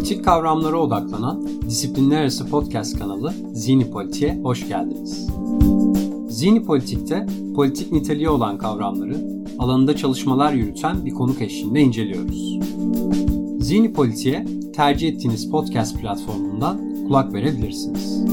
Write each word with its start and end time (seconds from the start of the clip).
Politik 0.00 0.24
kavramlara 0.24 0.76
odaklanan 0.76 1.48
disiplinler 1.68 2.20
arası 2.20 2.46
podcast 2.46 2.98
kanalı 2.98 3.34
Zini 3.52 3.90
Politik'e 3.90 4.40
hoş 4.42 4.68
geldiniz. 4.68 5.26
Zini 6.28 6.64
Politik'te 6.64 7.26
politik 7.56 7.92
niteliği 7.92 8.28
olan 8.28 8.58
kavramları 8.58 9.16
alanında 9.58 9.96
çalışmalar 9.96 10.52
yürüten 10.52 11.04
bir 11.04 11.10
konuk 11.10 11.42
eşliğinde 11.42 11.80
inceliyoruz. 11.80 12.58
Zini 13.60 13.92
Politik'e 13.92 14.44
tercih 14.72 15.08
ettiğiniz 15.08 15.50
podcast 15.50 16.00
platformundan 16.00 16.78
kulak 17.06 17.32
verebilirsiniz. 17.32 18.24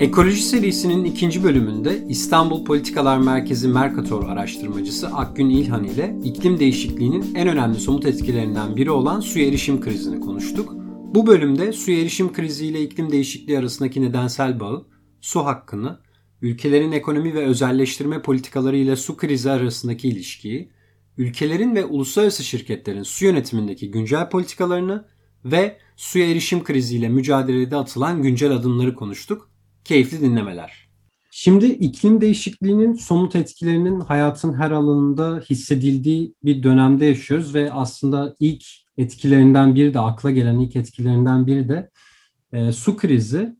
Ekoloji 0.00 0.42
serisinin 0.42 1.04
ikinci 1.04 1.44
bölümünde 1.44 2.04
İstanbul 2.08 2.64
Politikalar 2.64 3.18
Merkezi 3.18 3.68
Mercator 3.68 4.28
araştırmacısı 4.28 5.08
Akgün 5.08 5.50
İlhan 5.50 5.84
ile 5.84 6.16
iklim 6.24 6.60
değişikliğinin 6.60 7.34
en 7.34 7.48
önemli 7.48 7.80
somut 7.80 8.06
etkilerinden 8.06 8.76
biri 8.76 8.90
olan 8.90 9.20
suya 9.20 9.46
erişim 9.46 9.80
krizini 9.80 10.20
konuştuk. 10.20 10.74
Bu 11.14 11.26
bölümde 11.26 11.72
suya 11.72 12.00
erişim 12.00 12.32
krizi 12.32 12.66
ile 12.66 12.82
iklim 12.82 13.12
değişikliği 13.12 13.58
arasındaki 13.58 14.02
nedensel 14.02 14.60
bağı, 14.60 14.86
su 15.20 15.44
hakkını, 15.44 16.00
ülkelerin 16.42 16.92
ekonomi 16.92 17.34
ve 17.34 17.44
özelleştirme 17.44 18.22
politikaları 18.22 18.76
ile 18.76 18.96
su 18.96 19.16
krizi 19.16 19.50
arasındaki 19.50 20.08
ilişkiyi, 20.08 20.70
ülkelerin 21.18 21.74
ve 21.74 21.84
uluslararası 21.84 22.44
şirketlerin 22.44 23.02
su 23.02 23.24
yönetimindeki 23.24 23.90
güncel 23.90 24.28
politikalarını 24.28 25.04
ve 25.44 25.78
suya 25.96 26.30
erişim 26.30 26.64
kriziyle 26.64 27.08
mücadelede 27.08 27.76
atılan 27.76 28.22
güncel 28.22 28.52
adımları 28.52 28.94
konuştuk. 28.94 29.49
Keyifli 29.90 30.20
dinlemeler. 30.20 30.88
Şimdi 31.30 31.66
iklim 31.66 32.20
değişikliğinin 32.20 32.94
somut 32.94 33.36
etkilerinin 33.36 34.00
hayatın 34.00 34.54
her 34.54 34.70
alanında 34.70 35.42
hissedildiği 35.50 36.34
bir 36.44 36.62
dönemde 36.62 37.04
yaşıyoruz 37.06 37.54
ve 37.54 37.72
aslında 37.72 38.36
ilk 38.40 38.64
etkilerinden 38.98 39.74
biri 39.74 39.94
de 39.94 40.00
akla 40.00 40.30
gelen 40.30 40.58
ilk 40.58 40.76
etkilerinden 40.76 41.46
biri 41.46 41.68
de 41.68 41.90
e, 42.52 42.72
su 42.72 42.96
krizi. 42.96 43.56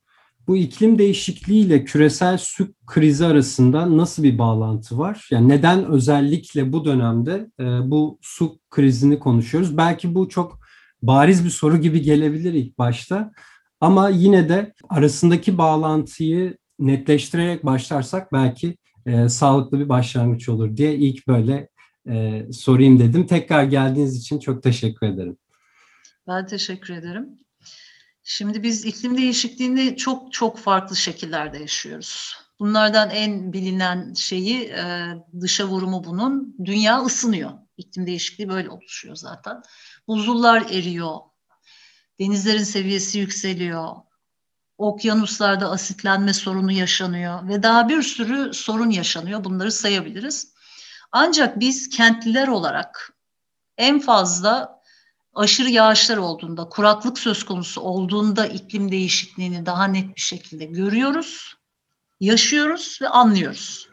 Bu 0.47 0.57
iklim 0.57 0.99
değişikliği 0.99 1.67
ile 1.67 1.85
küresel 1.85 2.39
su 2.39 2.69
krizi 2.87 3.27
arasında 3.27 3.97
nasıl 3.97 4.23
bir 4.23 4.39
bağlantı 4.39 4.99
var? 4.99 5.29
Yani 5.31 5.49
neden 5.49 5.85
özellikle 5.85 6.73
bu 6.73 6.85
dönemde 6.85 7.51
e, 7.61 7.65
bu 7.65 8.19
su 8.23 8.59
krizini 8.71 9.19
konuşuyoruz? 9.19 9.77
Belki 9.77 10.15
bu 10.15 10.29
çok 10.29 10.61
bariz 11.03 11.45
bir 11.45 11.51
soru 11.51 11.77
gibi 11.77 12.03
gelebilir 12.03 12.53
ilk 12.53 12.79
başta. 12.79 13.33
Ama 13.81 14.09
yine 14.09 14.49
de 14.49 14.75
arasındaki 14.89 15.59
bağlantıyı 15.59 16.59
netleştirerek 16.79 17.65
başlarsak 17.65 18.33
belki 18.33 18.77
e, 19.07 19.29
sağlıklı 19.29 19.81
bir 19.81 19.89
başlangıç 19.89 20.49
olur 20.49 20.77
diye 20.77 20.95
ilk 20.95 21.29
böyle 21.29 21.69
e, 22.09 22.45
sorayım 22.53 22.99
dedim. 22.99 23.27
Tekrar 23.27 23.65
geldiğiniz 23.65 24.17
için 24.17 24.39
çok 24.39 24.63
teşekkür 24.63 25.07
ederim. 25.07 25.37
Ben 26.27 26.47
teşekkür 26.47 26.95
ederim. 26.95 27.29
Şimdi 28.23 28.63
biz 28.63 28.85
iklim 28.85 29.19
değişikliğini 29.19 29.97
çok 29.97 30.33
çok 30.33 30.59
farklı 30.59 30.97
şekillerde 30.97 31.59
yaşıyoruz. 31.59 32.35
Bunlardan 32.61 33.11
en 33.11 33.53
bilinen 33.53 34.15
şeyi 34.15 34.63
e, 34.63 35.07
dışa 35.41 35.67
vurumu 35.67 36.05
bunun 36.05 36.57
dünya 36.65 37.01
ısınıyor. 37.01 37.51
İklim 37.77 38.07
değişikliği 38.07 38.49
böyle 38.49 38.71
oluşuyor 38.71 39.17
zaten. 39.17 39.63
Buzullar 40.09 40.63
eriyor, 40.71 41.17
denizlerin 42.21 42.65
seviyesi 42.65 43.19
yükseliyor, 43.19 43.97
okyanuslarda 44.79 45.71
asitlenme 45.71 46.33
sorunu 46.33 46.73
yaşanıyor 46.73 47.49
ve 47.49 47.63
daha 47.63 47.89
bir 47.89 48.03
sürü 48.03 48.55
sorun 48.55 48.91
yaşanıyor. 48.91 49.45
Bunları 49.45 49.73
sayabiliriz. 49.73 50.53
Ancak 51.13 51.61
biz 51.61 51.89
kentliler 51.89 52.49
olarak 52.49 53.17
en 53.79 54.01
fazla 54.01 54.81
aşırı 55.35 55.71
yağışlar 55.71 56.17
olduğunda, 56.17 56.69
kuraklık 56.69 57.19
söz 57.19 57.45
konusu 57.45 57.81
olduğunda 57.81 58.47
iklim 58.47 58.93
değişikliğini 58.93 59.67
daha 59.67 59.85
net 59.85 60.17
bir 60.17 60.21
şekilde 60.21 60.65
görüyoruz, 60.65 61.55
yaşıyoruz 62.21 62.99
ve 63.03 63.09
anlıyoruz. 63.09 63.89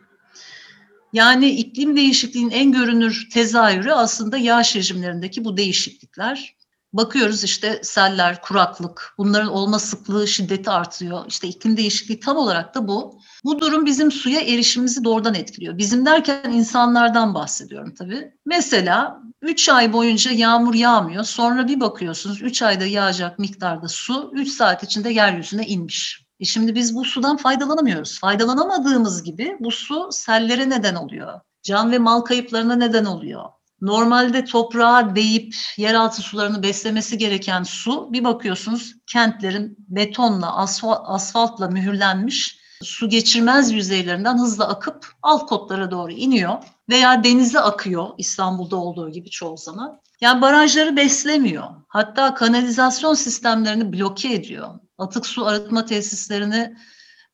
Yani 1.14 1.50
iklim 1.50 1.96
değişikliğinin 1.96 2.52
en 2.52 2.72
görünür 2.72 3.30
tezahürü 3.34 3.92
aslında 3.92 4.38
yağış 4.38 4.76
rejimlerindeki 4.76 5.46
bu 5.46 5.58
değişiklikler. 5.58 6.57
Bakıyoruz 6.94 7.44
işte 7.44 7.80
seller, 7.84 8.42
kuraklık, 8.42 9.14
bunların 9.18 9.48
olma 9.48 9.80
sıklığı, 9.80 10.28
şiddeti 10.28 10.70
artıyor. 10.70 11.26
İşte 11.28 11.48
iklim 11.48 11.78
değişikliği 11.78 12.20
tam 12.20 12.38
olarak 12.38 12.76
da 12.76 12.88
bu. 12.88 13.20
Bu 13.44 13.60
durum 13.60 13.86
bizim 13.86 14.12
suya 14.12 14.42
erişimimizi 14.42 15.04
doğrudan 15.04 15.36
etkiliyor. 15.36 15.78
Bizim 15.78 16.06
derken 16.06 16.52
insanlardan 16.52 17.36
bahsediyorum 17.36 17.94
tabii. 17.98 18.34
Mesela 18.46 19.22
3 19.42 19.70
ay 19.70 19.94
boyunca 19.94 20.32
yağmur 20.32 20.74
yağmıyor. 20.74 21.24
Sonra 21.24 21.68
bir 21.68 21.80
bakıyorsunuz 21.80 22.42
3 22.42 22.62
ayda 22.62 22.86
yağacak 22.86 23.40
miktarda 23.40 23.88
su 23.88 24.32
3 24.34 24.50
saat 24.50 24.84
içinde 24.84 25.10
yeryüzüne 25.10 25.68
inmiş. 25.68 26.28
E 26.40 26.46
şimdi 26.46 26.76
biz 26.76 26.96
bu 26.96 27.06
sudan 27.06 27.38
faydalanamıyoruz. 27.38 28.20
Faydalanamadığımız 28.20 29.24
gibi 29.24 29.58
bu 29.60 29.72
su 29.72 30.10
sellere 30.12 30.70
neden 30.70 30.96
oluyor. 30.96 31.40
Can 31.64 31.92
ve 31.92 32.00
mal 32.00 32.22
kayıplarına 32.22 32.76
neden 32.76 33.06
oluyor 33.06 33.44
normalde 33.82 34.46
toprağa 34.46 35.16
değip 35.16 35.56
yeraltı 35.78 36.22
sularını 36.22 36.64
beslemesi 36.64 37.18
gereken 37.18 37.64
su 37.64 38.14
bir 38.14 38.24
bakıyorsunuz 38.24 38.96
kentlerin 39.08 39.78
betonla, 39.88 40.58
asfalt, 40.58 41.02
asfaltla 41.06 41.68
mühürlenmiş 41.68 42.60
su 42.84 43.10
geçirmez 43.10 43.72
yüzeylerinden 43.72 44.38
hızla 44.38 44.68
akıp 44.68 45.08
alt 45.22 45.50
kotlara 45.50 45.92
doğru 45.92 46.12
iniyor 46.12 46.58
veya 46.90 47.24
denize 47.24 47.60
akıyor 47.60 48.08
İstanbul'da 48.18 48.76
olduğu 48.76 49.10
gibi 49.10 49.30
çoğu 49.30 49.58
zaman. 49.58 50.02
Yani 50.22 50.42
barajları 50.42 50.98
beslemiyor. 50.98 51.64
Hatta 51.88 52.34
kanalizasyon 52.34 53.14
sistemlerini 53.14 53.94
bloke 53.94 54.34
ediyor. 54.34 54.70
Atık 54.98 55.26
su 55.26 55.46
arıtma 55.46 55.86
tesislerini 55.86 56.78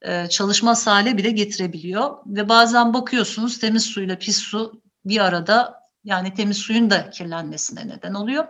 e, 0.02 0.30
çalışmaz 0.30 0.88
hale 0.88 1.18
bile 1.18 1.32
getirebiliyor. 1.32 2.18
Ve 2.26 2.50
bazen 2.50 2.94
bakıyorsunuz 2.94 3.60
temiz 3.60 3.84
suyla 3.84 4.18
pis 4.18 4.38
su 4.38 4.82
bir 5.06 5.20
arada 5.20 5.83
yani 6.04 6.34
temiz 6.34 6.58
suyun 6.58 6.90
da 6.90 7.10
kirlenmesine 7.10 7.88
neden 7.88 8.14
oluyor. 8.14 8.48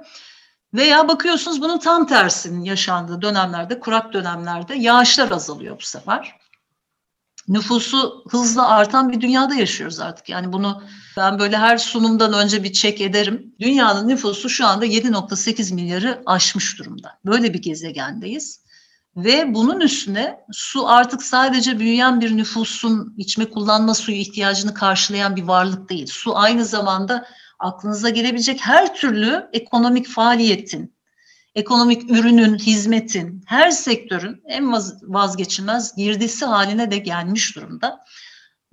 Veya 0.73 1.07
bakıyorsunuz 1.07 1.61
bunun 1.61 1.77
tam 1.77 2.07
tersinin 2.07 2.63
yaşandığı 2.63 3.21
dönemlerde, 3.21 3.79
kurak 3.79 4.13
dönemlerde 4.13 4.75
yağışlar 4.75 5.31
azalıyor 5.31 5.79
bu 5.79 5.85
sefer. 5.85 6.35
Nüfusu 7.47 8.23
hızla 8.29 8.67
artan 8.67 9.11
bir 9.11 9.21
dünyada 9.21 9.55
yaşıyoruz 9.55 9.99
artık. 9.99 10.29
Yani 10.29 10.53
bunu 10.53 10.83
ben 11.17 11.39
böyle 11.39 11.57
her 11.57 11.77
sunumdan 11.77 12.33
önce 12.33 12.63
bir 12.63 12.73
çek 12.73 13.01
ederim. 13.01 13.55
Dünyanın 13.59 14.07
nüfusu 14.07 14.49
şu 14.49 14.65
anda 14.65 14.85
7.8 14.85 15.73
milyarı 15.73 16.23
aşmış 16.25 16.79
durumda. 16.79 17.19
Böyle 17.25 17.53
bir 17.53 17.61
gezegendeyiz. 17.61 18.63
Ve 19.15 19.53
bunun 19.53 19.79
üstüne 19.79 20.39
su 20.51 20.87
artık 20.87 21.23
sadece 21.23 21.79
büyüyen 21.79 22.21
bir 22.21 22.37
nüfusun 22.37 23.13
içme 23.17 23.49
kullanma 23.49 23.93
suyu 23.93 24.17
ihtiyacını 24.17 24.73
karşılayan 24.73 25.35
bir 25.35 25.43
varlık 25.43 25.89
değil. 25.89 26.07
Su 26.07 26.37
aynı 26.37 26.65
zamanda 26.65 27.25
aklınıza 27.63 28.09
gelebilecek 28.09 28.61
her 28.61 28.95
türlü 28.95 29.49
ekonomik 29.53 30.07
faaliyetin, 30.07 30.95
ekonomik 31.55 32.11
ürünün, 32.11 32.57
hizmetin, 32.57 33.43
her 33.45 33.71
sektörün 33.71 34.41
en 34.45 34.73
vazgeçilmez 35.03 35.95
girdisi 35.95 36.45
haline 36.45 36.91
de 36.91 36.97
gelmiş 36.97 37.55
durumda. 37.55 38.05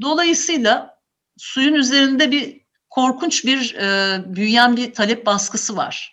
Dolayısıyla 0.02 0.98
suyun 1.38 1.74
üzerinde 1.74 2.30
bir 2.30 2.60
korkunç 2.90 3.44
bir 3.44 3.74
e, 3.74 4.18
büyüyen 4.26 4.76
bir 4.76 4.92
talep 4.94 5.26
baskısı 5.26 5.76
var. 5.76 6.12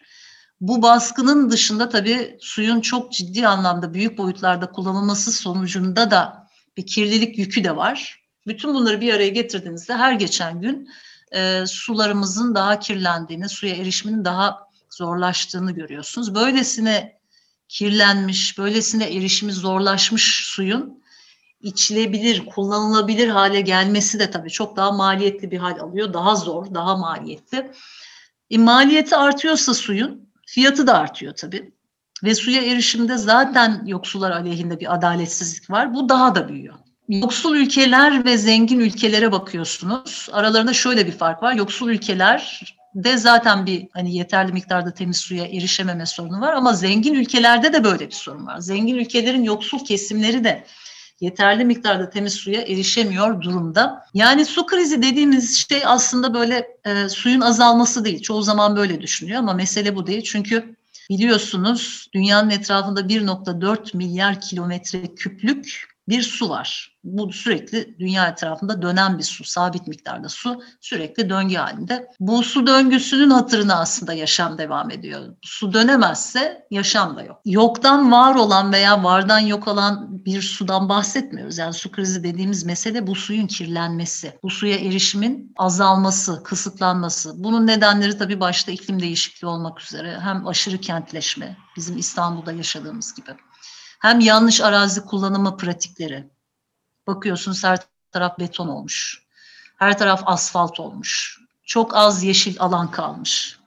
Bu 0.62 0.82
baskının 0.82 1.50
dışında 1.50 1.90
tabii 1.90 2.38
suyun 2.42 2.82
çok 2.82 3.12
ciddi 3.12 3.48
anlamda 3.48 3.94
büyük 3.94 4.18
boyutlarda 4.18 4.72
kullanılması 4.72 5.32
sonucunda 5.32 6.12
da 6.12 6.48
bir 6.78 6.86
kirlilik 6.86 7.38
yükü 7.38 7.64
de 7.64 7.76
var. 7.76 8.24
Bütün 8.48 8.74
bunları 8.74 9.02
bir 9.02 9.14
araya 9.14 9.30
getirdiğinizde 9.30 9.94
her 9.94 10.14
geçen 10.14 10.62
gün 10.62 10.90
e, 11.32 11.64
sularımızın 11.68 12.56
daha 12.56 12.80
kirlendiğini, 12.80 13.50
suya 13.50 13.76
erişimin 13.76 14.26
daha 14.26 14.68
zorlaştığını 14.90 15.72
görüyorsunuz. 15.72 16.36
Böylesine 16.36 17.20
kirlenmiş, 17.68 18.58
böylesine 18.58 19.06
erişimi 19.06 19.54
zorlaşmış 19.54 20.44
suyun 20.46 21.04
içilebilir, 21.62 22.46
kullanılabilir 22.46 23.28
hale 23.28 23.62
gelmesi 23.62 24.20
de 24.20 24.32
tabii 24.32 24.50
çok 24.50 24.76
daha 24.76 24.92
maliyetli 24.92 25.52
bir 25.52 25.58
hal 25.58 25.80
alıyor. 25.80 26.14
Daha 26.14 26.36
zor, 26.36 26.74
daha 26.74 26.98
maliyetli. 26.98 27.72
E, 28.50 28.58
maliyeti 28.58 29.16
artıyorsa 29.16 29.74
suyun, 29.74 30.30
fiyatı 30.46 30.88
da 30.88 30.98
artıyor 30.98 31.34
tabii. 31.36 31.72
Ve 32.24 32.36
suya 32.36 32.62
erişimde 32.62 33.18
zaten 33.18 33.84
yoksullar 33.86 34.32
aleyhinde 34.32 34.80
bir 34.80 34.94
adaletsizlik 34.94 35.70
var. 35.70 35.94
Bu 35.94 36.10
daha 36.10 36.36
da 36.36 36.50
büyüyor 36.50 36.76
yoksul 37.08 37.56
ülkeler 37.56 38.26
ve 38.26 38.38
zengin 38.38 38.80
ülkelere 38.80 39.32
bakıyorsunuz. 39.32 40.30
Aralarında 40.32 40.74
şöyle 40.74 41.08
bir 41.08 41.12
fark 41.12 41.44
var. 41.44 41.54
Yoksul 41.54 41.90
ülkeler 41.90 42.62
de 42.96 43.18
zaten 43.18 43.66
bir 43.66 43.88
hani 43.94 44.16
yeterli 44.16 44.54
miktarda 44.54 44.94
temiz 44.94 45.18
suya 45.18 45.46
erişememe 45.46 46.06
sorunu 46.06 46.42
var 46.42 46.54
ama 46.54 46.74
zengin 46.74 47.14
ülkelerde 47.14 47.74
de 47.74 47.84
böyle 47.84 48.08
bir 48.08 48.14
sorun 48.14 48.48
var. 48.48 48.60
Zengin 48.60 48.96
ülkelerin 48.96 49.44
yoksul 49.44 49.86
kesimleri 49.86 50.44
de 50.44 50.64
yeterli 51.22 51.66
miktarda 51.66 52.10
temiz 52.10 52.34
suya 52.34 52.62
erişemiyor 52.62 53.42
durumda. 53.42 54.06
Yani 54.14 54.46
su 54.46 54.66
krizi 54.66 55.02
dediğimiz 55.02 55.68
şey 55.70 55.82
aslında 55.86 56.34
böyle 56.34 56.68
e, 56.86 57.10
suyun 57.10 57.42
azalması 57.42 58.06
değil. 58.06 58.22
Çoğu 58.22 58.42
zaman 58.42 58.76
böyle 58.76 59.02
düşünüyor 59.02 59.40
ama 59.40 59.54
mesele 59.54 59.96
bu 59.96 60.08
değil. 60.08 60.24
Çünkü 60.24 60.76
biliyorsunuz 61.10 62.08
dünyanın 62.14 62.50
etrafında 62.50 63.02
1.4 63.02 63.98
milyar 63.98 64.42
kilometre 64.42 65.16
küplük 65.16 65.97
bir 66.10 66.24
su 66.24 66.50
var. 66.50 66.98
Bu 67.04 67.34
sürekli 67.34 67.96
dünya 68.00 68.28
etrafında 68.28 68.82
dönen 68.82 69.18
bir 69.18 69.24
su, 69.24 69.44
sabit 69.44 69.88
miktarda 69.88 70.30
su 70.30 70.62
sürekli 70.82 71.30
döngü 71.30 71.56
halinde. 71.56 72.08
Bu 72.20 72.44
su 72.44 72.68
döngüsünün 72.68 73.30
hatırına 73.30 73.80
aslında 73.80 74.14
yaşam 74.14 74.58
devam 74.58 74.92
ediyor. 74.92 75.22
Su 75.42 75.74
dönemezse 75.74 76.68
yaşam 76.72 77.18
da 77.18 77.24
yok. 77.24 77.42
Yoktan 77.46 78.12
var 78.12 78.36
olan 78.36 78.72
veya 78.72 79.04
vardan 79.04 79.40
yok 79.40 79.68
olan 79.68 80.26
bir 80.26 80.42
sudan 80.42 80.90
bahsetmiyoruz. 80.90 81.58
Yani 81.58 81.74
su 81.74 81.92
krizi 81.92 82.24
dediğimiz 82.24 82.64
mesele 82.64 83.08
bu 83.08 83.16
suyun 83.16 83.48
kirlenmesi, 83.48 84.40
bu 84.44 84.50
suya 84.50 84.78
erişimin 84.78 85.54
azalması, 85.58 86.44
kısıtlanması. 86.44 87.44
Bunun 87.44 87.68
nedenleri 87.68 88.18
tabii 88.18 88.40
başta 88.40 88.72
iklim 88.72 89.00
değişikliği 89.00 89.48
olmak 89.48 89.82
üzere 89.82 90.20
hem 90.20 90.48
aşırı 90.48 90.78
kentleşme, 90.78 91.58
bizim 91.76 91.98
İstanbul'da 91.98 92.52
yaşadığımız 92.52 93.14
gibi 93.14 93.32
hem 94.00 94.20
yanlış 94.20 94.62
arazi 94.62 95.06
kullanımı 95.06 95.58
pratikleri. 95.58 96.28
Bakıyorsunuz 97.08 97.64
her 97.64 97.80
taraf 98.12 98.40
beton 98.40 98.68
olmuş. 98.68 99.24
Her 99.76 99.98
taraf 99.98 100.24
asfalt 100.26 100.80
olmuş. 100.80 101.40
Çok 101.64 101.96
az 101.96 102.24
yeşil 102.24 102.56
alan 102.60 102.92
kalmış. 102.92 103.60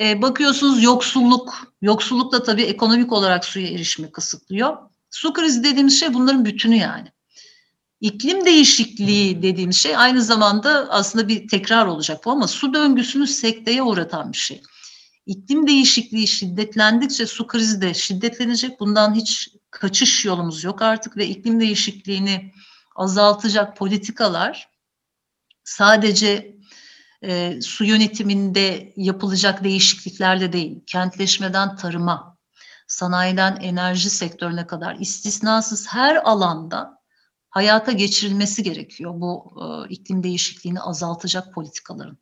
E, 0.00 0.22
bakıyorsunuz 0.22 0.82
yoksulluk. 0.82 1.72
Yoksulluk 1.82 2.32
da 2.32 2.42
tabii 2.42 2.62
ekonomik 2.62 3.12
olarak 3.12 3.44
suya 3.44 3.68
erişimi 3.68 4.12
kısıtlıyor. 4.12 4.76
Su 5.10 5.32
krizi 5.32 5.64
dediğimiz 5.64 6.00
şey 6.00 6.14
bunların 6.14 6.44
bütünü 6.44 6.76
yani. 6.76 7.08
İklim 8.00 8.46
değişikliği 8.46 9.42
dediğimiz 9.42 9.76
şey 9.76 9.96
aynı 9.96 10.22
zamanda 10.22 10.86
aslında 10.90 11.28
bir 11.28 11.48
tekrar 11.48 11.86
olacak 11.86 12.24
bu 12.24 12.30
ama 12.30 12.48
su 12.48 12.74
döngüsünü 12.74 13.26
sekteye 13.26 13.82
uğratan 13.82 14.32
bir 14.32 14.38
şey. 14.38 14.62
İklim 15.30 15.66
değişikliği 15.66 16.28
şiddetlendikçe 16.28 17.26
su 17.26 17.46
krizi 17.46 17.80
de 17.80 17.94
şiddetlenecek. 17.94 18.80
Bundan 18.80 19.14
hiç 19.14 19.48
kaçış 19.70 20.24
yolumuz 20.24 20.64
yok 20.64 20.82
artık 20.82 21.16
ve 21.16 21.26
iklim 21.26 21.60
değişikliğini 21.60 22.52
azaltacak 22.96 23.76
politikalar 23.76 24.68
sadece 25.64 26.56
e, 27.22 27.60
su 27.62 27.84
yönetiminde 27.84 28.92
yapılacak 28.96 29.64
değişikliklerle 29.64 30.52
değil, 30.52 30.80
kentleşmeden 30.86 31.76
tarıma, 31.76 32.38
sanayiden 32.86 33.56
enerji 33.56 34.10
sektörüne 34.10 34.66
kadar 34.66 34.96
istisnasız 35.00 35.88
her 35.88 36.16
alanda 36.16 36.98
hayata 37.50 37.92
geçirilmesi 37.92 38.62
gerekiyor 38.62 39.12
bu 39.14 39.52
e, 39.60 39.88
iklim 39.88 40.22
değişikliğini 40.22 40.80
azaltacak 40.80 41.54
politikaların. 41.54 42.18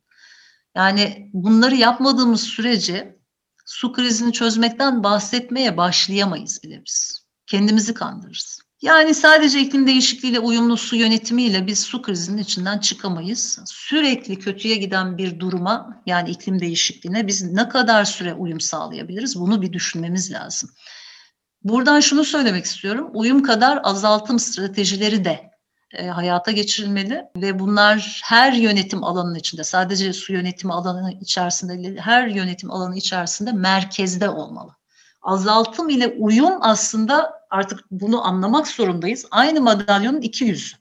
Yani 0.75 1.29
bunları 1.33 1.75
yapmadığımız 1.75 2.41
sürece 2.41 3.19
su 3.65 3.93
krizini 3.93 4.33
çözmekten 4.33 5.03
bahsetmeye 5.03 5.77
başlayamayız 5.77 6.63
bile 6.63 6.83
biz. 6.85 7.25
Kendimizi 7.47 7.93
kandırırız. 7.93 8.59
Yani 8.81 9.13
sadece 9.13 9.59
iklim 9.59 9.87
değişikliğiyle 9.87 10.39
uyumlu 10.39 10.77
su 10.77 10.95
yönetimiyle 10.95 11.67
biz 11.67 11.79
su 11.79 12.01
krizinin 12.01 12.41
içinden 12.41 12.79
çıkamayız. 12.79 13.59
Sürekli 13.65 14.39
kötüye 14.39 14.75
giden 14.75 15.17
bir 15.17 15.39
duruma 15.39 16.01
yani 16.05 16.29
iklim 16.29 16.59
değişikliğine 16.59 17.27
biz 17.27 17.43
ne 17.43 17.69
kadar 17.69 18.05
süre 18.05 18.33
uyum 18.33 18.59
sağlayabiliriz 18.59 19.39
bunu 19.39 19.61
bir 19.61 19.73
düşünmemiz 19.73 20.31
lazım. 20.31 20.69
Buradan 21.63 21.99
şunu 21.99 22.23
söylemek 22.23 22.65
istiyorum. 22.65 23.09
Uyum 23.13 23.43
kadar 23.43 23.79
azaltım 23.83 24.39
stratejileri 24.39 25.25
de 25.25 25.48
e, 25.93 26.07
hayata 26.07 26.51
geçirilmeli 26.51 27.25
ve 27.35 27.59
bunlar 27.59 28.21
her 28.25 28.53
yönetim 28.53 29.03
alanının 29.03 29.35
içinde 29.35 29.63
sadece 29.63 30.13
su 30.13 30.33
yönetimi 30.33 30.73
alanı 30.73 31.13
içerisinde 31.21 32.01
her 32.01 32.27
yönetim 32.27 32.71
alanı 32.71 32.97
içerisinde 32.97 33.51
merkezde 33.51 34.29
olmalı. 34.29 34.71
Azaltım 35.21 35.89
ile 35.89 36.07
uyum 36.07 36.53
aslında 36.61 37.31
artık 37.49 37.79
bunu 37.91 38.27
anlamak 38.27 38.67
zorundayız. 38.67 39.25
Aynı 39.31 39.61
madalyonun 39.61 40.21
iki 40.21 40.45
yüzü. 40.45 40.75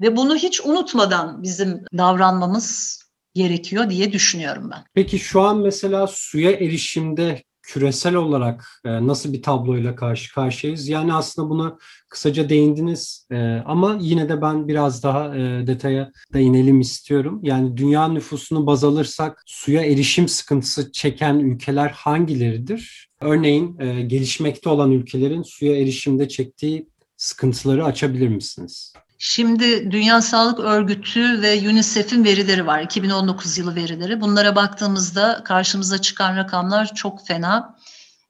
Ve 0.00 0.16
bunu 0.16 0.36
hiç 0.36 0.60
unutmadan 0.60 1.42
bizim 1.42 1.84
davranmamız 1.98 3.00
gerekiyor 3.34 3.90
diye 3.90 4.12
düşünüyorum 4.12 4.70
ben. 4.70 4.84
Peki 4.94 5.18
şu 5.18 5.40
an 5.40 5.58
mesela 5.58 6.06
suya 6.06 6.50
erişimde 6.50 7.44
küresel 7.66 8.14
olarak 8.14 8.80
e, 8.84 9.06
nasıl 9.06 9.32
bir 9.32 9.42
tabloyla 9.42 9.96
karşı 9.96 10.34
karşıyayız? 10.34 10.88
Yani 10.88 11.14
aslında 11.14 11.50
buna 11.50 11.78
kısaca 12.08 12.48
değindiniz 12.48 13.26
e, 13.32 13.62
ama 13.66 13.98
yine 14.00 14.28
de 14.28 14.42
ben 14.42 14.68
biraz 14.68 15.02
daha 15.02 15.36
e, 15.36 15.66
detaya 15.66 16.12
değinelim 16.32 16.80
istiyorum. 16.80 17.40
Yani 17.42 17.76
dünya 17.76 18.08
nüfusunu 18.08 18.66
baz 18.66 18.84
alırsak 18.84 19.42
suya 19.46 19.82
erişim 19.82 20.28
sıkıntısı 20.28 20.92
çeken 20.92 21.38
ülkeler 21.38 21.88
hangileridir? 21.88 23.08
Örneğin 23.20 23.78
gelişmekte 24.08 24.68
olan 24.68 24.90
ülkelerin 24.90 25.42
suya 25.42 25.76
erişimde 25.76 26.28
çektiği 26.28 26.88
sıkıntıları 27.16 27.84
açabilir 27.84 28.28
misiniz? 28.28 28.94
Şimdi 29.18 29.90
Dünya 29.90 30.22
Sağlık 30.22 30.60
Örgütü 30.60 31.42
ve 31.42 31.68
UNICEF'in 31.68 32.24
verileri 32.24 32.66
var. 32.66 32.80
2019 32.80 33.58
yılı 33.58 33.74
verileri. 33.74 34.20
Bunlara 34.20 34.56
baktığımızda 34.56 35.44
karşımıza 35.44 35.98
çıkan 36.00 36.36
rakamlar 36.36 36.94
çok 36.94 37.26
fena. 37.26 37.76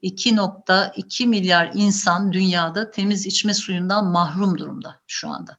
2.2 0.03 1.27
milyar 1.27 1.71
insan 1.73 2.33
dünyada 2.33 2.91
temiz 2.91 3.25
içme 3.25 3.53
suyundan 3.53 4.05
mahrum 4.05 4.57
durumda 4.57 5.01
şu 5.07 5.29
anda. 5.29 5.57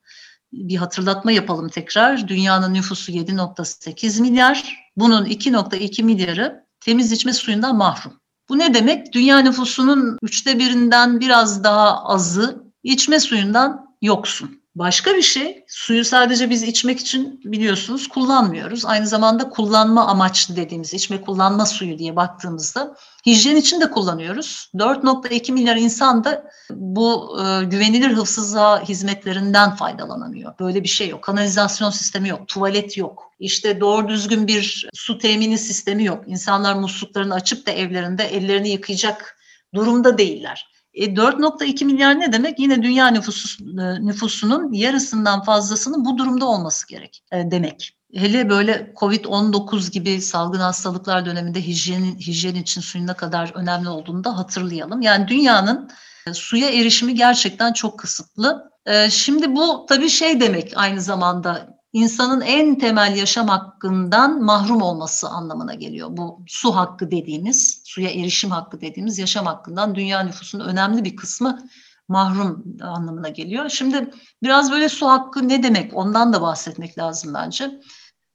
Bir 0.52 0.76
hatırlatma 0.76 1.32
yapalım 1.32 1.68
tekrar. 1.68 2.28
Dünyanın 2.28 2.74
nüfusu 2.74 3.12
7.8 3.12 4.20
milyar. 4.20 4.76
Bunun 4.96 5.24
2.2 5.26 6.02
milyarı 6.02 6.64
temiz 6.80 7.12
içme 7.12 7.32
suyundan 7.32 7.76
mahrum. 7.76 8.20
Bu 8.48 8.58
ne 8.58 8.74
demek? 8.74 9.12
Dünya 9.12 9.38
nüfusunun 9.38 10.18
üçte 10.22 10.58
birinden 10.58 11.20
biraz 11.20 11.64
daha 11.64 12.04
azı 12.04 12.64
içme 12.82 13.20
suyundan 13.20 13.96
yoksun. 14.02 14.65
Başka 14.76 15.14
bir 15.14 15.22
şey, 15.22 15.64
suyu 15.68 16.04
sadece 16.04 16.50
biz 16.50 16.62
içmek 16.62 17.00
için 17.00 17.40
biliyorsunuz 17.44 18.08
kullanmıyoruz. 18.08 18.84
Aynı 18.84 19.06
zamanda 19.06 19.48
kullanma 19.48 20.06
amaçlı 20.06 20.56
dediğimiz 20.56 20.94
içme 20.94 21.20
kullanma 21.20 21.66
suyu 21.66 21.98
diye 21.98 22.16
baktığımızda 22.16 22.96
hijyen 23.26 23.56
için 23.56 23.80
de 23.80 23.90
kullanıyoruz. 23.90 24.70
4.2 24.74 25.52
milyar 25.52 25.76
insan 25.76 26.24
da 26.24 26.50
bu 26.70 27.38
e, 27.40 27.64
güvenilir 27.64 28.10
hıfzıza 28.10 28.82
hizmetlerinden 28.82 29.76
faydalanamıyor. 29.76 30.58
Böyle 30.60 30.82
bir 30.82 30.88
şey 30.88 31.08
yok. 31.08 31.22
Kanalizasyon 31.22 31.90
sistemi 31.90 32.28
yok, 32.28 32.48
tuvalet 32.48 32.96
yok. 32.96 33.32
İşte 33.38 33.80
doğru 33.80 34.08
düzgün 34.08 34.46
bir 34.46 34.88
su 34.94 35.18
temini 35.18 35.58
sistemi 35.58 36.04
yok. 36.04 36.24
İnsanlar 36.26 36.74
musluklarını 36.74 37.34
açıp 37.34 37.66
da 37.66 37.70
evlerinde 37.70 38.24
ellerini 38.24 38.68
yıkayacak 38.68 39.38
durumda 39.74 40.18
değiller. 40.18 40.75
E, 40.96 41.04
4.2 41.04 41.84
milyar 41.84 42.20
ne 42.20 42.32
demek? 42.32 42.58
Yine 42.58 42.82
dünya 42.82 43.06
nüfusu, 43.06 43.64
e, 43.64 44.06
nüfusunun 44.06 44.72
yarısından 44.72 45.42
fazlasının 45.42 46.04
bu 46.04 46.18
durumda 46.18 46.46
olması 46.46 46.88
gerek 46.88 47.22
e, 47.32 47.50
demek. 47.50 47.96
Hele 48.14 48.50
böyle 48.50 48.92
Covid-19 48.96 49.90
gibi 49.90 50.20
salgın 50.20 50.60
hastalıklar 50.60 51.26
döneminde 51.26 51.66
hijyen, 51.66 52.04
hijyen 52.04 52.54
için 52.54 52.80
suyun 52.80 53.06
ne 53.06 53.14
kadar 53.14 53.52
önemli 53.54 53.88
olduğunu 53.88 54.24
da 54.24 54.38
hatırlayalım. 54.38 55.02
Yani 55.02 55.28
dünyanın 55.28 55.90
e, 56.26 56.34
suya 56.34 56.70
erişimi 56.70 57.14
gerçekten 57.14 57.72
çok 57.72 57.98
kısıtlı. 57.98 58.70
E, 58.86 59.10
şimdi 59.10 59.56
bu 59.56 59.86
tabii 59.88 60.08
şey 60.08 60.40
demek 60.40 60.72
aynı 60.76 61.00
zamanda 61.00 61.75
insanın 61.92 62.40
en 62.40 62.78
temel 62.78 63.16
yaşam 63.16 63.48
hakkından 63.48 64.42
mahrum 64.42 64.82
olması 64.82 65.28
anlamına 65.28 65.74
geliyor. 65.74 66.08
Bu 66.10 66.40
su 66.46 66.76
hakkı 66.76 67.10
dediğimiz, 67.10 67.82
suya 67.84 68.10
erişim 68.10 68.50
hakkı 68.50 68.80
dediğimiz 68.80 69.18
yaşam 69.18 69.46
hakkından 69.46 69.94
dünya 69.94 70.20
nüfusunun 70.20 70.64
önemli 70.64 71.04
bir 71.04 71.16
kısmı 71.16 71.68
mahrum 72.08 72.64
anlamına 72.82 73.28
geliyor. 73.28 73.68
Şimdi 73.68 74.10
biraz 74.42 74.72
böyle 74.72 74.88
su 74.88 75.08
hakkı 75.08 75.48
ne 75.48 75.62
demek 75.62 75.96
ondan 75.96 76.32
da 76.32 76.42
bahsetmek 76.42 76.98
lazım 76.98 77.34
bence. 77.34 77.80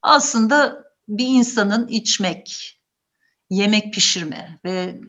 Aslında 0.01 0.83
bir 1.07 1.27
insanın 1.27 1.87
içmek, 1.87 2.77
yemek 3.49 3.93
pişirme 3.93 4.59
ve 4.65 5.01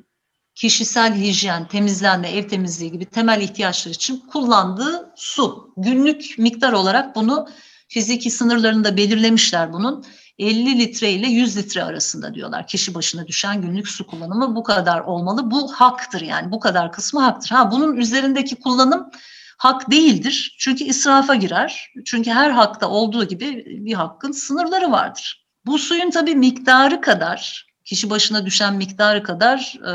kişisel 0.55 1.15
hijyen, 1.15 1.69
temizlenme, 1.69 2.31
ev 2.31 2.49
temizliği 2.49 2.93
gibi 2.93 3.07
temel 3.07 3.41
ihtiyaçlar 3.41 3.93
için 3.93 4.21
kullandığı 4.33 5.13
su. 5.17 5.73
Günlük 5.77 6.39
miktar 6.39 6.73
olarak 6.73 7.17
bunu 7.17 7.49
Fiziki 7.93 8.31
sınırlarını 8.31 8.85
da 8.85 8.97
belirlemişler 8.97 9.73
bunun. 9.73 10.05
50 10.39 10.79
litre 10.79 11.11
ile 11.13 11.27
100 11.27 11.57
litre 11.57 11.85
arasında 11.85 12.35
diyorlar. 12.35 12.67
Kişi 12.67 12.95
başına 12.95 13.27
düşen 13.27 13.63
günlük 13.63 13.89
su 13.89 14.07
kullanımı 14.07 14.57
bu 14.57 14.63
kadar 14.63 15.01
olmalı. 15.01 15.51
Bu 15.51 15.73
haktır 15.73 16.21
yani 16.21 16.53
bu 16.53 16.61
kadar 16.61 16.93
kısmı 16.93 17.21
haktır. 17.21 17.51
Ha 17.51 17.71
bunun 17.71 17.97
üzerindeki 17.97 18.57
kullanım 18.57 19.11
hak 19.59 19.91
değildir. 19.91 20.57
Çünkü 20.59 20.85
israfa 20.85 21.35
girer. 21.35 21.93
Çünkü 22.05 22.31
her 22.31 22.51
hakta 22.51 22.89
olduğu 22.89 23.25
gibi 23.25 23.65
bir 23.67 23.95
hakkın 23.95 24.33
sınırları 24.33 24.91
vardır. 24.91 25.47
Bu 25.67 25.79
suyun 25.79 26.11
tabii 26.11 26.35
miktarı 26.35 27.01
kadar, 27.01 27.67
kişi 27.85 28.11
başına 28.11 28.47
düşen 28.47 28.75
miktarı 28.75 29.23
kadar 29.23 29.75
e, 29.89 29.93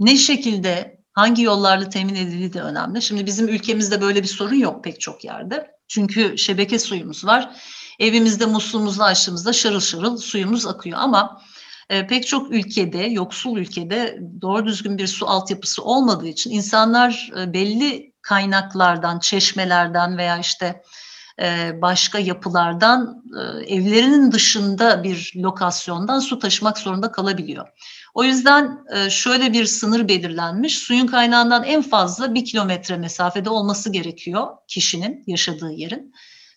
ne 0.00 0.16
şekilde 0.16 1.00
hangi 1.12 1.42
yollarla 1.42 1.88
temin 1.88 2.14
edildiği 2.14 2.52
de 2.52 2.62
önemli. 2.62 3.02
Şimdi 3.02 3.26
bizim 3.26 3.48
ülkemizde 3.48 4.00
böyle 4.00 4.22
bir 4.22 4.28
sorun 4.28 4.54
yok 4.54 4.84
pek 4.84 5.00
çok 5.00 5.24
yerde. 5.24 5.72
Çünkü 5.92 6.38
şebeke 6.38 6.78
suyumuz 6.78 7.24
var. 7.24 7.56
Evimizde 7.98 8.46
musluğumuzu 8.46 9.02
açtığımızda 9.02 9.52
şarıl 9.52 9.80
şarıl 9.80 10.16
suyumuz 10.16 10.66
akıyor 10.66 10.98
ama 11.00 11.42
e, 11.90 12.06
pek 12.06 12.26
çok 12.26 12.52
ülkede, 12.52 12.98
yoksul 12.98 13.58
ülkede 13.58 14.18
doğru 14.40 14.66
düzgün 14.66 14.98
bir 14.98 15.06
su 15.06 15.26
altyapısı 15.26 15.82
olmadığı 15.82 16.28
için 16.28 16.50
insanlar 16.50 17.30
e, 17.38 17.52
belli 17.52 18.12
kaynaklardan, 18.22 19.18
çeşmelerden 19.18 20.18
veya 20.18 20.38
işte 20.38 20.82
e, 21.42 21.72
başka 21.82 22.18
yapılardan 22.18 23.22
e, 23.38 23.74
evlerinin 23.74 24.32
dışında 24.32 25.04
bir 25.04 25.32
lokasyondan 25.36 26.18
su 26.18 26.38
taşımak 26.38 26.78
zorunda 26.78 27.12
kalabiliyor. 27.12 27.68
O 28.14 28.24
yüzden 28.24 28.84
e, 28.94 29.10
şöyle 29.10 29.52
bir 29.52 29.64
sınır 29.66 30.08
belirlenmiş. 30.08 30.78
Suyun 30.78 31.06
kaynağından 31.06 31.64
en 31.64 31.82
fazla 31.82 32.34
bir 32.34 32.44
kilometre 32.44 32.96
mesafede 32.96 33.50
olması 33.50 33.92
gerekiyor 33.92 34.48
kişinin 34.68 35.24
yaşadığı 35.26 35.72
yerin. 35.72 36.12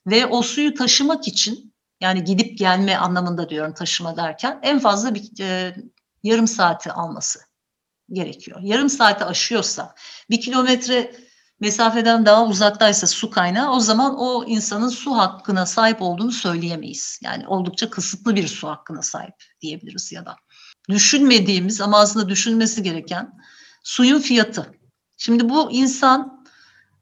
Ve 0.07 0.25
o 0.25 0.41
suyu 0.41 0.73
taşımak 0.73 1.27
için 1.27 1.73
yani 2.01 2.23
gidip 2.23 2.57
gelme 2.57 2.95
anlamında 2.95 3.49
diyorum 3.49 3.73
taşıma 3.73 4.17
derken 4.17 4.59
en 4.63 4.79
fazla 4.79 5.15
bir 5.15 5.39
e, 5.39 5.75
yarım 6.23 6.47
saati 6.47 6.91
alması 6.91 7.39
gerekiyor. 8.11 8.59
Yarım 8.63 8.89
saati 8.89 9.25
aşıyorsa 9.25 9.95
bir 10.29 10.41
kilometre 10.41 11.15
mesafeden 11.59 12.25
daha 12.25 12.45
uzaktaysa 12.45 13.07
su 13.07 13.29
kaynağı 13.29 13.71
o 13.71 13.79
zaman 13.79 14.15
o 14.17 14.45
insanın 14.45 14.89
su 14.89 15.17
hakkına 15.17 15.65
sahip 15.65 16.01
olduğunu 16.01 16.31
söyleyemeyiz. 16.31 17.19
Yani 17.23 17.47
oldukça 17.47 17.89
kısıtlı 17.89 18.35
bir 18.35 18.47
su 18.47 18.67
hakkına 18.67 19.01
sahip 19.01 19.35
diyebiliriz 19.61 20.11
ya 20.11 20.25
da. 20.25 20.35
Düşünmediğimiz 20.89 21.81
ama 21.81 21.99
aslında 21.99 22.29
düşünmesi 22.29 22.83
gereken 22.83 23.33
suyun 23.83 24.19
fiyatı. 24.19 24.71
Şimdi 25.17 25.49
bu 25.49 25.71
insan 25.71 26.45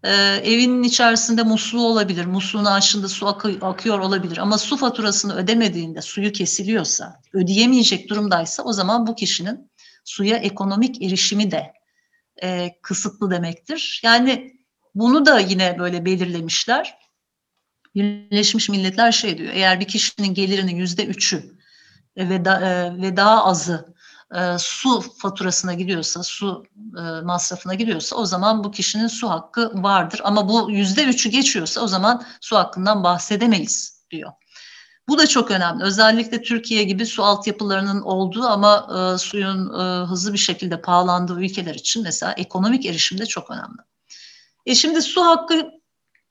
e, 0.04 0.12
evinin 0.44 0.84
içerisinde 0.84 1.44
musluğu 1.44 1.86
olabilir, 1.86 2.26
musluğun 2.26 2.66
açtığında 2.66 3.08
su 3.08 3.28
akı, 3.28 3.58
akıyor 3.62 4.00
olabilir 4.00 4.38
ama 4.38 4.58
su 4.58 4.78
faturasını 4.78 5.36
ödemediğinde 5.36 6.02
suyu 6.02 6.32
kesiliyorsa, 6.32 7.22
ödeyemeyecek 7.34 8.10
durumdaysa 8.10 8.64
o 8.64 8.74
zaman 8.74 9.08
bu 9.08 9.16
kişinin 9.16 9.72
suya 10.06 10.38
ekonomik 10.38 11.02
erişimi 11.02 11.52
de 11.52 11.74
e, 12.44 12.80
kısıtlı 12.82 13.32
demektir. 13.32 14.02
Yani 14.04 14.54
bunu 14.96 15.26
da 15.26 15.40
yine 15.40 15.80
böyle 15.80 16.06
belirlemişler. 16.06 16.98
Birleşmiş 17.96 18.70
Milletler 18.70 19.12
şey 19.12 19.38
diyor, 19.38 19.54
eğer 19.54 19.80
bir 19.80 19.88
kişinin 19.88 20.34
gelirinin 20.34 20.76
yüzde 20.76 21.06
üçü 21.06 21.58
ve, 22.18 22.46
da, 22.46 22.62
e, 22.62 23.02
ve 23.02 23.18
daha 23.18 23.46
azı 23.46 23.94
e, 24.36 24.58
su 24.60 25.02
faturasına 25.18 25.74
gidiyorsa, 25.74 26.24
su 26.24 26.64
e, 26.98 27.02
masrafına 27.22 27.74
gidiyorsa 27.74 28.16
o 28.16 28.26
zaman 28.26 28.64
bu 28.64 28.72
kişinin 28.72 29.08
su 29.08 29.30
hakkı 29.30 29.72
vardır. 29.74 30.22
Ama 30.24 30.50
bu 30.50 30.72
yüzde 30.72 31.04
üçü 31.04 31.30
geçiyorsa 31.30 31.82
o 31.82 31.88
zaman 31.88 32.24
su 32.42 32.58
hakkından 32.58 33.04
bahsedemeyiz 33.04 34.06
diyor. 34.12 34.32
Bu 35.08 35.18
da 35.18 35.28
çok 35.28 35.52
önemli. 35.52 35.84
Özellikle 35.84 36.42
Türkiye 36.42 36.84
gibi 36.84 37.06
su 37.06 37.24
altyapılarının 37.24 38.02
olduğu 38.02 38.44
ama 38.44 38.88
e, 38.98 39.18
suyun 39.18 39.80
e, 39.80 40.06
hızlı 40.06 40.34
bir 40.34 40.38
şekilde 40.38 40.82
pahalandığı 40.82 41.40
ülkeler 41.42 41.76
için 41.76 42.04
mesela 42.04 42.34
ekonomik 42.34 42.86
erişim 42.86 43.18
de 43.20 43.26
çok 43.26 43.52
önemli. 43.52 43.82
E 44.66 44.76
şimdi 44.76 45.02
su 45.02 45.26
hakkı 45.26 45.72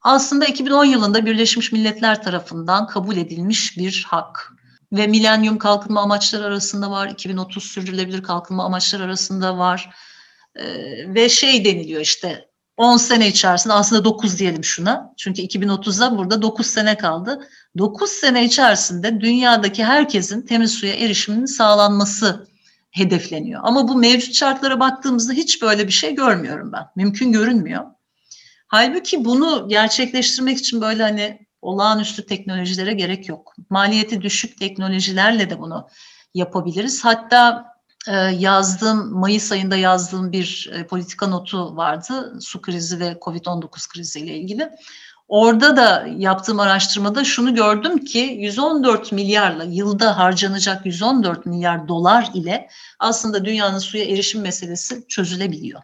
aslında 0.03 0.45
2010 0.45 0.85
yılında 0.85 1.27
Birleşmiş 1.27 1.73
Milletler 1.73 2.23
tarafından 2.23 2.87
kabul 2.87 3.17
edilmiş 3.17 3.79
bir 3.79 4.07
hak 4.09 4.53
ve 4.93 5.07
milenyum 5.07 5.59
kalkınma 5.59 6.01
amaçları 6.03 6.45
arasında 6.45 6.91
var, 6.91 7.09
2030 7.09 7.65
sürdürülebilir 7.65 8.23
kalkınma 8.23 8.65
amaçları 8.65 9.03
arasında 9.03 9.59
var. 9.59 9.91
Ee, 10.57 10.65
ve 11.15 11.29
şey 11.29 11.65
deniliyor 11.65 12.01
işte 12.01 12.49
10 12.77 12.97
sene 12.97 13.29
içerisinde 13.29 13.75
aslında 13.75 14.05
9 14.05 14.39
diyelim 14.39 14.65
şuna. 14.65 15.15
Çünkü 15.17 15.43
2030'da 15.43 16.19
burada 16.19 16.43
9 16.43 16.67
sene 16.67 16.97
kaldı. 16.97 17.49
9 17.79 18.11
sene 18.11 18.45
içerisinde 18.45 19.21
dünyadaki 19.21 19.85
herkesin 19.85 20.43
temiz 20.43 20.71
suya 20.71 20.95
erişiminin 20.95 21.47
sağlanması 21.47 22.47
hedefleniyor. 22.91 23.61
Ama 23.65 23.89
bu 23.89 23.95
mevcut 23.95 24.35
şartlara 24.35 24.81
baktığımızda 24.81 25.33
hiç 25.33 25.63
böyle 25.63 25.87
bir 25.87 25.93
şey 25.93 26.15
görmüyorum 26.15 26.73
ben. 26.73 26.87
Mümkün 26.97 27.33
görünmüyor. 27.33 27.85
Halbuki 28.67 29.25
bunu 29.25 29.69
gerçekleştirmek 29.69 30.59
için 30.59 30.81
böyle 30.81 31.03
hani 31.03 31.47
olağanüstü 31.63 32.27
teknolojilere 32.27 32.93
gerek 32.93 33.29
yok. 33.29 33.55
Maliyeti 33.71 34.23
düşük 34.23 34.59
teknolojilerle 34.59 35.51
de 35.51 35.59
bunu 35.59 35.89
yapabiliriz. 36.35 37.05
Hatta 37.05 37.73
e, 38.09 38.17
yazdığım, 38.17 39.13
Mayıs 39.13 39.53
ayında 39.53 39.77
yazdığım 39.77 40.33
bir 40.33 40.71
e, 40.75 40.87
politika 40.87 41.27
notu 41.27 41.77
vardı. 41.77 42.39
Su 42.41 42.63
krizi 42.63 43.01
ve 43.01 43.13
Covid-19 43.13 43.89
kriziyle 43.89 44.37
ilgili. 44.37 44.71
Orada 45.29 45.77
da 45.77 46.07
yaptığım 46.17 46.61
araştırmada 46.61 47.25
şunu 47.25 47.55
gördüm 47.55 48.05
ki 48.05 48.19
114 48.19 49.13
milyarla 49.13 49.65
yılda 49.65 50.19
harcanacak 50.19 50.87
114 50.87 51.47
milyar 51.47 51.89
dolar 51.89 52.31
ile 52.35 52.69
aslında 52.99 53.45
dünyanın 53.45 53.79
suya 53.79 54.05
erişim 54.05 54.41
meselesi 54.41 55.09
çözülebiliyor. 55.09 55.83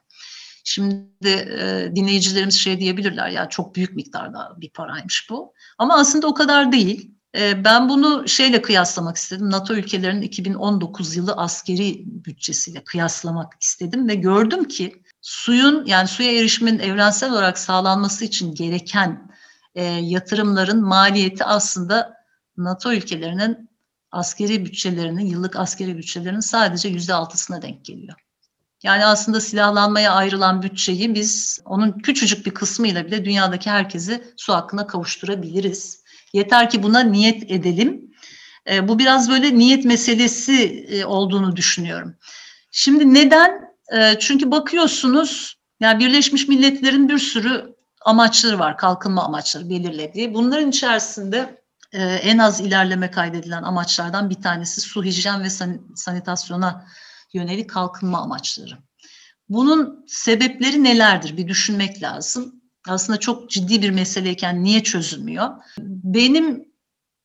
Şimdi 0.68 1.28
e, 1.28 1.92
dinleyicilerimiz 1.96 2.54
şey 2.54 2.80
diyebilirler 2.80 3.28
ya 3.28 3.48
çok 3.48 3.74
büyük 3.74 3.96
miktarda 3.96 4.52
bir 4.56 4.70
paraymış 4.70 5.26
bu. 5.30 5.54
Ama 5.78 5.98
aslında 5.98 6.26
o 6.26 6.34
kadar 6.34 6.72
değil. 6.72 7.10
E, 7.36 7.64
ben 7.64 7.88
bunu 7.88 8.28
şeyle 8.28 8.62
kıyaslamak 8.62 9.16
istedim. 9.16 9.50
NATO 9.50 9.74
ülkelerinin 9.74 10.22
2019 10.22 11.16
yılı 11.16 11.32
askeri 11.32 12.02
bütçesiyle 12.06 12.84
kıyaslamak 12.84 13.52
istedim 13.60 14.08
ve 14.08 14.14
gördüm 14.14 14.64
ki 14.64 15.02
suyun 15.20 15.86
yani 15.86 16.08
suya 16.08 16.32
erişimin 16.32 16.78
evrensel 16.78 17.32
olarak 17.32 17.58
sağlanması 17.58 18.24
için 18.24 18.54
gereken 18.54 19.30
e, 19.74 19.84
yatırımların 19.84 20.82
maliyeti 20.82 21.44
aslında 21.44 22.14
NATO 22.56 22.92
ülkelerinin 22.92 23.70
askeri 24.10 24.64
bütçelerinin, 24.64 25.26
yıllık 25.26 25.56
askeri 25.56 25.98
bütçelerinin 25.98 26.40
sadece 26.40 26.88
yüzde 26.88 27.14
altısına 27.14 27.62
denk 27.62 27.84
geliyor. 27.84 28.27
Yani 28.82 29.04
aslında 29.04 29.40
silahlanmaya 29.40 30.12
ayrılan 30.12 30.62
bütçeyi 30.62 31.14
biz 31.14 31.60
onun 31.64 31.92
küçücük 31.92 32.46
bir 32.46 32.50
kısmıyla 32.50 33.06
bile 33.06 33.24
dünyadaki 33.24 33.70
herkesi 33.70 34.34
su 34.36 34.52
hakkına 34.52 34.86
kavuşturabiliriz. 34.86 36.02
Yeter 36.32 36.70
ki 36.70 36.82
buna 36.82 37.00
niyet 37.00 37.50
edelim. 37.50 38.10
E, 38.70 38.88
bu 38.88 38.98
biraz 38.98 39.30
böyle 39.30 39.58
niyet 39.58 39.84
meselesi 39.84 40.86
e, 40.90 41.04
olduğunu 41.04 41.56
düşünüyorum. 41.56 42.14
Şimdi 42.70 43.14
neden? 43.14 43.68
E, 43.92 44.18
çünkü 44.18 44.50
bakıyorsunuz 44.50 45.58
yani 45.80 45.98
Birleşmiş 45.98 46.48
Milletler'in 46.48 47.08
bir 47.08 47.18
sürü 47.18 47.74
amaçları 48.04 48.58
var, 48.58 48.76
kalkınma 48.76 49.24
amaçları 49.24 49.70
belirlediği. 49.70 50.34
Bunların 50.34 50.68
içerisinde 50.68 51.62
e, 51.92 52.02
en 52.04 52.38
az 52.38 52.60
ilerleme 52.60 53.10
kaydedilen 53.10 53.62
amaçlardan 53.62 54.30
bir 54.30 54.42
tanesi 54.42 54.80
su, 54.80 55.04
hijyen 55.04 55.42
ve 55.42 55.50
san, 55.50 55.80
sanitasyona 55.96 56.86
yönelik 57.32 57.70
kalkınma 57.70 58.22
amaçları. 58.22 58.78
Bunun 59.48 60.04
sebepleri 60.08 60.84
nelerdir 60.84 61.36
bir 61.36 61.48
düşünmek 61.48 62.02
lazım. 62.02 62.54
Aslında 62.88 63.20
çok 63.20 63.50
ciddi 63.50 63.82
bir 63.82 63.90
meseleyken 63.90 64.64
niye 64.64 64.82
çözülmüyor? 64.82 65.48
Benim 65.78 66.68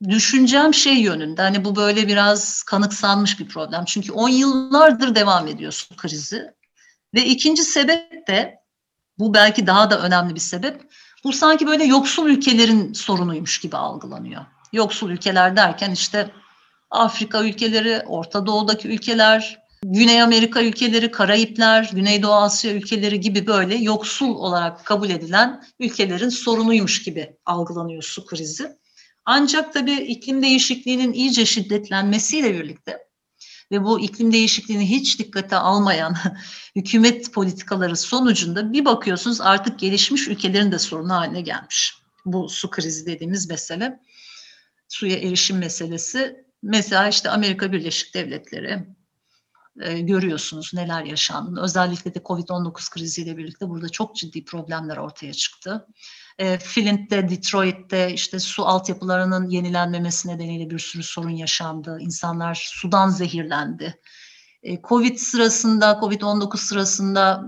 düşüncem 0.10 0.74
şey 0.74 0.98
yönünde 0.98 1.42
hani 1.42 1.66
bu 1.66 1.76
böyle 1.76 2.08
biraz 2.08 2.64
kanıksanmış 2.64 3.40
bir 3.40 3.48
problem. 3.48 3.86
Çünkü 3.86 4.12
10 4.12 4.30
yıllardır 4.30 5.16
devam 5.16 5.48
ediyor 5.48 5.72
su 5.72 5.96
krizi. 5.96 6.54
Ve 7.14 7.26
ikinci 7.26 7.64
sebep 7.64 8.28
de 8.28 8.60
bu 9.20 9.34
belki 9.34 9.68
daha 9.68 9.92
da 9.92 10.02
önemli 10.02 10.36
bir 10.36 10.40
sebep. 10.40 10.82
Bu 11.24 11.34
sanki 11.34 11.68
böyle 11.68 11.84
yoksul 11.84 12.30
ülkelerin 12.30 12.94
sorunuymuş 12.94 13.60
gibi 13.60 13.78
algılanıyor. 13.78 14.46
Yoksul 14.74 15.10
ülkeler 15.10 15.56
derken 15.56 15.92
işte 15.92 16.32
Afrika 16.92 17.44
ülkeleri, 17.44 18.04
Orta 18.08 18.46
Doğu'daki 18.46 18.88
ülkeler, 18.88 19.63
Güney 19.86 20.22
Amerika 20.22 20.64
ülkeleri, 20.64 21.12
Karayipler, 21.12 21.90
Güneydoğu 21.94 22.34
Asya 22.34 22.74
ülkeleri 22.74 23.20
gibi 23.20 23.48
böyle 23.48 23.76
yoksul 23.76 24.30
olarak 24.30 24.86
kabul 24.86 25.10
edilen 25.10 25.64
ülkelerin 25.80 26.30
sorunuymuş 26.30 27.04
gibi 27.04 27.38
algılanıyor 27.46 28.04
su 28.04 28.26
krizi. 28.26 28.78
Ancak 29.26 29.74
tabii 29.74 29.96
iklim 29.96 30.42
değişikliğinin 30.42 31.14
iyice 31.14 31.46
şiddetlenmesiyle 31.46 32.54
birlikte 32.54 32.98
ve 33.72 33.84
bu 33.84 34.00
iklim 34.00 34.34
değişikliğini 34.34 34.90
hiç 34.90 35.20
dikkate 35.20 35.56
almayan 35.56 36.16
hükümet 36.76 37.34
politikaları 37.34 37.98
sonucunda 37.98 38.74
bir 38.74 38.86
bakıyorsunuz 38.86 39.42
artık 39.42 39.80
gelişmiş 39.80 40.28
ülkelerin 40.28 40.72
de 40.72 40.80
sorunu 40.80 41.14
haline 41.14 41.42
gelmiş. 41.42 41.94
Bu 42.26 42.50
su 42.50 42.70
krizi 42.70 43.06
dediğimiz 43.06 43.50
mesele, 43.50 44.00
suya 44.90 45.18
erişim 45.18 45.58
meselesi. 45.58 46.46
Mesela 46.62 47.08
işte 47.08 47.30
Amerika 47.30 47.72
Birleşik 47.72 48.14
Devletleri, 48.14 48.86
e, 49.82 50.02
görüyorsunuz 50.02 50.72
neler 50.74 51.04
yaşandığını. 51.04 51.62
Özellikle 51.62 52.16
de 52.16 52.20
Covid-19 52.20 52.94
kriziyle 52.94 53.38
birlikte 53.38 53.70
burada 53.70 53.90
çok 53.90 54.16
ciddi 54.16 54.46
problemler 54.46 54.98
ortaya 54.98 55.34
çıktı. 55.34 55.88
E, 56.40 56.58
Flint'te, 56.58 57.30
Detroit'te 57.30 58.14
işte 58.14 58.40
su 58.40 58.66
altyapılarının 58.66 59.50
yenilenmemesi 59.50 60.28
nedeniyle 60.28 60.70
bir 60.70 60.80
sürü 60.80 61.04
sorun 61.04 61.30
yaşandı. 61.30 61.98
İnsanlar 62.00 62.70
sudan 62.74 63.10
zehirlendi. 63.10 64.00
e, 64.64 64.82
Covid 64.82 65.18
sırasında, 65.18 65.92
Covid-19 66.02 66.58
sırasında 66.58 67.44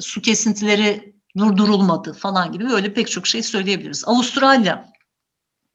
su 0.00 0.22
kesintileri 0.22 1.14
durdurulmadı 1.38 2.12
falan 2.12 2.52
gibi 2.52 2.68
böyle 2.68 2.94
pek 2.94 3.10
çok 3.10 3.26
şey 3.26 3.42
söyleyebiliriz. 3.42 4.04
Avustralya, 4.06 4.92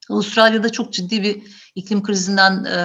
Avustralya'da 0.10 0.72
çok 0.72 0.94
ciddi 0.94 1.24
bir 1.24 1.42
iklim 1.76 2.04
krizinden 2.04 2.64
e, 2.64 2.78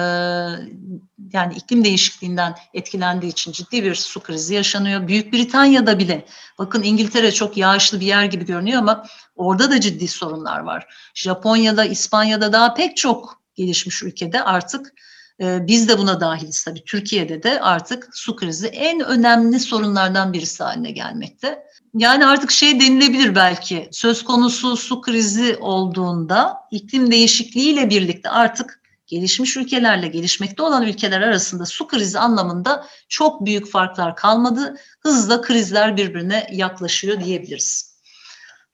yani 1.33 1.53
iklim 1.55 1.83
değişikliğinden 1.83 2.55
etkilendiği 2.73 3.31
için 3.31 3.51
ciddi 3.51 3.83
bir 3.83 3.95
su 3.95 4.19
krizi 4.19 4.53
yaşanıyor. 4.53 5.07
Büyük 5.07 5.33
Britanya'da 5.33 5.99
bile 5.99 6.25
bakın 6.57 6.83
İngiltere 6.83 7.31
çok 7.31 7.57
yağışlı 7.57 7.99
bir 7.99 8.05
yer 8.05 8.25
gibi 8.25 8.45
görünüyor 8.45 8.79
ama 8.79 9.05
orada 9.35 9.71
da 9.71 9.81
ciddi 9.81 10.07
sorunlar 10.07 10.59
var. 10.59 10.95
Japonya'da, 11.13 11.85
İspanya'da 11.85 12.53
daha 12.53 12.73
pek 12.73 12.97
çok 12.97 13.41
gelişmiş 13.55 14.03
ülkede 14.03 14.43
artık 14.43 14.93
biz 15.41 15.87
de 15.87 15.97
buna 15.97 16.19
dahiliz 16.19 16.63
tabii. 16.63 16.83
Türkiye'de 16.83 17.43
de 17.43 17.61
artık 17.61 18.09
su 18.13 18.35
krizi 18.35 18.67
en 18.67 18.99
önemli 18.99 19.59
sorunlardan 19.59 20.33
birisi 20.33 20.63
haline 20.63 20.91
gelmekte. 20.91 21.63
Yani 21.93 22.25
artık 22.25 22.51
şey 22.51 22.79
denilebilir 22.79 23.35
belki 23.35 23.89
söz 23.91 24.23
konusu 24.23 24.77
su 24.77 25.01
krizi 25.01 25.57
olduğunda 25.61 26.57
iklim 26.71 27.11
değişikliğiyle 27.11 27.89
birlikte 27.89 28.29
artık 28.29 28.81
gelişmiş 29.07 29.57
ülkelerle 29.57 30.07
gelişmekte 30.07 30.63
olan 30.63 30.83
ülkeler 30.83 31.21
arasında 31.21 31.65
su 31.65 31.87
krizi 31.87 32.19
anlamında 32.19 32.87
çok 33.09 33.45
büyük 33.45 33.71
farklar 33.71 34.15
kalmadı. 34.15 34.75
Hızla 34.99 35.41
krizler 35.41 35.97
birbirine 35.97 36.47
yaklaşıyor 36.51 37.23
diyebiliriz. 37.23 37.91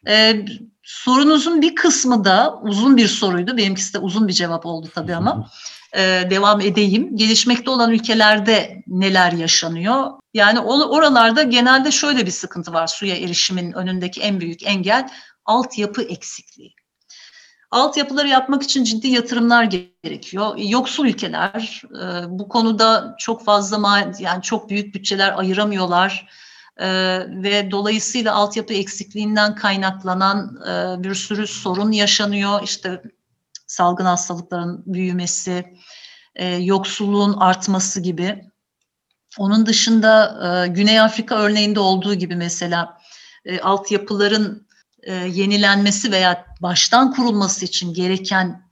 Ee, 0.08 0.46
sorunuzun 0.84 1.62
bir 1.62 1.76
kısmı 1.76 2.26
da 2.26 2.60
uzun 2.62 2.98
bir 2.98 3.08
soruydu. 3.08 3.58
Benimkisi 3.58 3.94
de 3.94 4.00
uzun 4.00 4.28
bir 4.28 4.34
cevap 4.34 4.66
oldu 4.66 4.88
tabii 4.96 5.16
ama 5.16 5.50
e, 5.94 6.28
devam 6.30 6.62
edeyim. 6.62 7.18
Gelişmekte 7.18 7.70
olan 7.70 7.92
ülkelerde 7.92 8.84
neler 8.88 9.32
yaşanıyor? 9.32 10.12
Yani 10.34 10.60
oralarda 10.60 11.44
genelde 11.44 11.92
şöyle 11.92 12.26
bir 12.26 12.32
sıkıntı 12.32 12.74
var 12.74 12.88
suya 12.88 13.16
erişimin 13.16 13.72
önündeki 13.72 14.22
en 14.22 14.40
büyük 14.40 14.64
engel 14.68 15.10
altyapı 15.46 16.02
eksikliği. 16.02 16.74
Altyapıları 17.72 18.28
yapmak 18.28 18.64
için 18.64 18.84
ciddi 18.84 19.08
yatırımlar 19.08 19.64
gerekiyor. 19.64 20.56
Yoksul 20.58 21.06
ülkeler 21.06 21.82
e, 22.02 22.30
bu 22.30 22.50
konuda 22.50 23.16
çok 23.20 23.46
fazla 23.46 24.12
yani 24.20 24.42
çok 24.42 24.70
büyük 24.70 24.96
bütçeler 24.96 25.38
ayıramıyorlar 25.38 26.28
e, 26.78 26.88
ve 27.44 27.72
dolayısıyla 27.72 28.36
altyapı 28.36 28.74
eksikliğinden 28.74 29.56
kaynaklanan 29.56 30.62
e, 30.68 31.04
bir 31.04 31.16
sürü 31.16 31.48
sorun 31.48 31.92
yaşanıyor. 31.92 32.64
İşte 32.64 33.02
salgın 33.68 34.06
hastalıkların 34.06 34.84
büyümesi, 34.86 35.66
e, 36.36 36.46
yoksulluğun 36.46 37.34
artması 37.34 38.02
gibi. 38.02 38.42
Onun 39.38 39.66
dışında 39.66 40.40
e, 40.46 40.68
Güney 40.68 41.00
Afrika 41.00 41.36
örneğinde 41.36 41.80
olduğu 41.80 42.14
gibi 42.14 42.36
mesela 42.36 42.98
e, 43.46 43.60
altyapıların 43.60 44.68
e, 45.04 45.14
yenilenmesi 45.14 46.12
veya 46.12 46.46
baştan 46.62 47.14
kurulması 47.14 47.66
için 47.66 47.94
gereken 47.94 48.68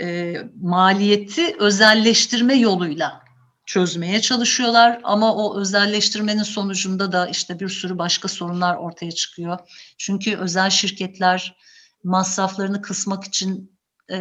e, 0.00 0.36
maliyeti 0.60 1.56
özelleştirme 1.58 2.54
yoluyla 2.54 3.22
çözmeye 3.66 4.20
çalışıyorlar 4.20 5.00
ama 5.04 5.34
o 5.34 5.60
özelleştirmenin 5.60 6.42
sonucunda 6.42 7.12
da 7.12 7.26
işte 7.26 7.60
bir 7.60 7.68
sürü 7.68 7.98
başka 7.98 8.28
sorunlar 8.28 8.76
ortaya 8.76 9.12
çıkıyor. 9.12 9.58
Çünkü 9.98 10.36
özel 10.36 10.70
şirketler 10.70 11.56
masraflarını 12.04 12.82
kısmak 12.82 13.24
için 13.24 13.79
e, 14.12 14.18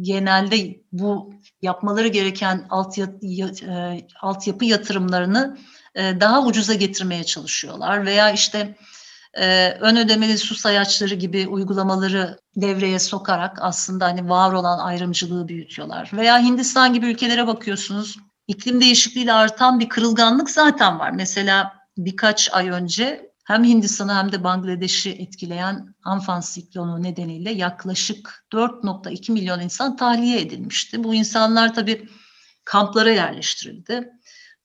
genelde 0.00 0.76
bu 0.92 1.34
yapmaları 1.62 2.08
gereken 2.08 2.66
altyapı, 2.70 3.26
e, 3.26 4.06
altyapı 4.20 4.64
yatırımlarını 4.64 5.58
e, 5.94 6.20
daha 6.20 6.44
ucuza 6.46 6.74
getirmeye 6.74 7.24
çalışıyorlar 7.24 8.06
veya 8.06 8.30
işte 8.30 8.76
e, 9.34 9.70
ön 9.70 9.96
ödemeli 9.96 10.38
su 10.38 10.54
sayaçları 10.54 11.14
gibi 11.14 11.48
uygulamaları 11.48 12.38
devreye 12.56 12.98
sokarak 12.98 13.58
aslında 13.60 14.04
hani 14.06 14.28
var 14.28 14.52
olan 14.52 14.78
ayrımcılığı 14.78 15.48
büyütüyorlar. 15.48 16.10
Veya 16.12 16.38
Hindistan 16.40 16.94
gibi 16.94 17.06
ülkelere 17.06 17.46
bakıyorsunuz 17.46 18.16
iklim 18.48 18.80
değişikliğiyle 18.80 19.32
artan 19.32 19.80
bir 19.80 19.88
kırılganlık 19.88 20.50
zaten 20.50 20.98
var. 20.98 21.10
Mesela 21.10 21.74
birkaç 21.98 22.52
ay 22.52 22.68
önce 22.68 23.31
hem 23.44 23.64
Hindistan'ı 23.64 24.14
hem 24.14 24.32
de 24.32 24.44
Bangladeş'i 24.44 25.10
etkileyen 25.10 25.94
Amphan 26.04 26.40
siklonu 26.40 27.02
nedeniyle 27.02 27.50
yaklaşık 27.52 28.44
4.2 28.52 29.32
milyon 29.32 29.60
insan 29.60 29.96
tahliye 29.96 30.40
edilmişti. 30.40 31.04
Bu 31.04 31.14
insanlar 31.14 31.74
tabii 31.74 32.08
kamplara 32.64 33.10
yerleştirildi. 33.10 34.10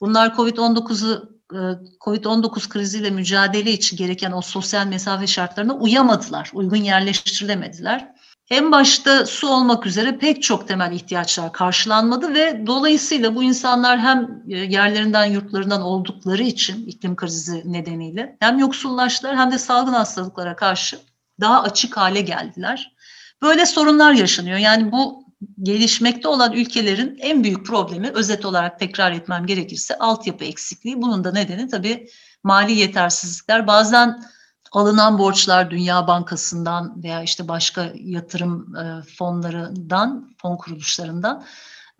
Bunlar 0.02 0.28
Covid-19'u 0.28 1.38
e, 1.54 1.60
Covid-19 2.00 2.70
kriziyle 2.70 3.10
mücadele 3.10 3.72
için 3.72 3.98
gereken 3.98 4.32
o 4.32 4.42
sosyal 4.42 4.88
mesafe 4.88 5.28
şartlarına 5.28 5.74
uyamadılar, 5.74 6.52
uygun 6.54 6.78
yerleştirilemediler 6.78 8.17
en 8.50 8.72
başta 8.72 9.26
su 9.26 9.48
olmak 9.48 9.86
üzere 9.86 10.18
pek 10.18 10.44
çok 10.44 10.68
temel 10.68 10.92
ihtiyaçlar 10.92 11.54
karşılanmadı 11.54 12.34
ve 12.34 12.68
dolayısıyla 12.68 13.36
bu 13.36 13.44
insanlar 13.44 14.00
hem 14.00 14.44
e, 14.50 14.58
yerlerinden 14.58 15.26
yurtlarından 15.26 15.82
oldukları 15.82 16.44
için 16.44 16.88
iklim 16.88 17.16
krizi 17.16 17.74
nedeniyle 17.74 18.38
hem 18.40 18.60
yoksullaştılar 18.60 19.38
hem 19.38 19.52
de 19.52 19.58
salgın 19.58 19.94
hastalıklara 19.94 20.56
karşı 20.56 21.00
daha 21.40 21.64
açık 21.64 21.98
hale 21.98 22.22
geldiler. 22.22 22.96
Böyle 23.42 23.66
sorunlar 23.66 24.14
yaşanıyor. 24.14 24.58
Yani 24.58 24.92
bu 24.92 25.28
gelişmekte 25.64 26.28
olan 26.28 26.54
ülkelerin 26.54 27.18
en 27.22 27.44
büyük 27.44 27.66
problemi 27.66 28.10
özet 28.10 28.46
olarak 28.46 28.80
tekrar 28.80 29.12
etmem 29.12 29.46
gerekirse 29.46 29.98
altyapı 29.98 30.46
eksikliği. 30.46 31.02
Bunun 31.02 31.24
da 31.24 31.32
nedeni 31.32 31.68
tabii 31.68 32.10
mali 32.44 32.74
yetersizlikler. 32.74 33.68
Bazen 33.68 34.24
alınan 34.72 35.18
borçlar 35.18 35.72
Dünya 35.72 36.08
Bankası'ndan 36.08 37.04
veya 37.04 37.24
işte 37.24 37.48
başka 37.48 37.94
yatırım 37.96 38.76
e, 38.76 39.02
fonlarından, 39.18 40.36
fon 40.42 40.56
kuruluşlarından 40.56 41.44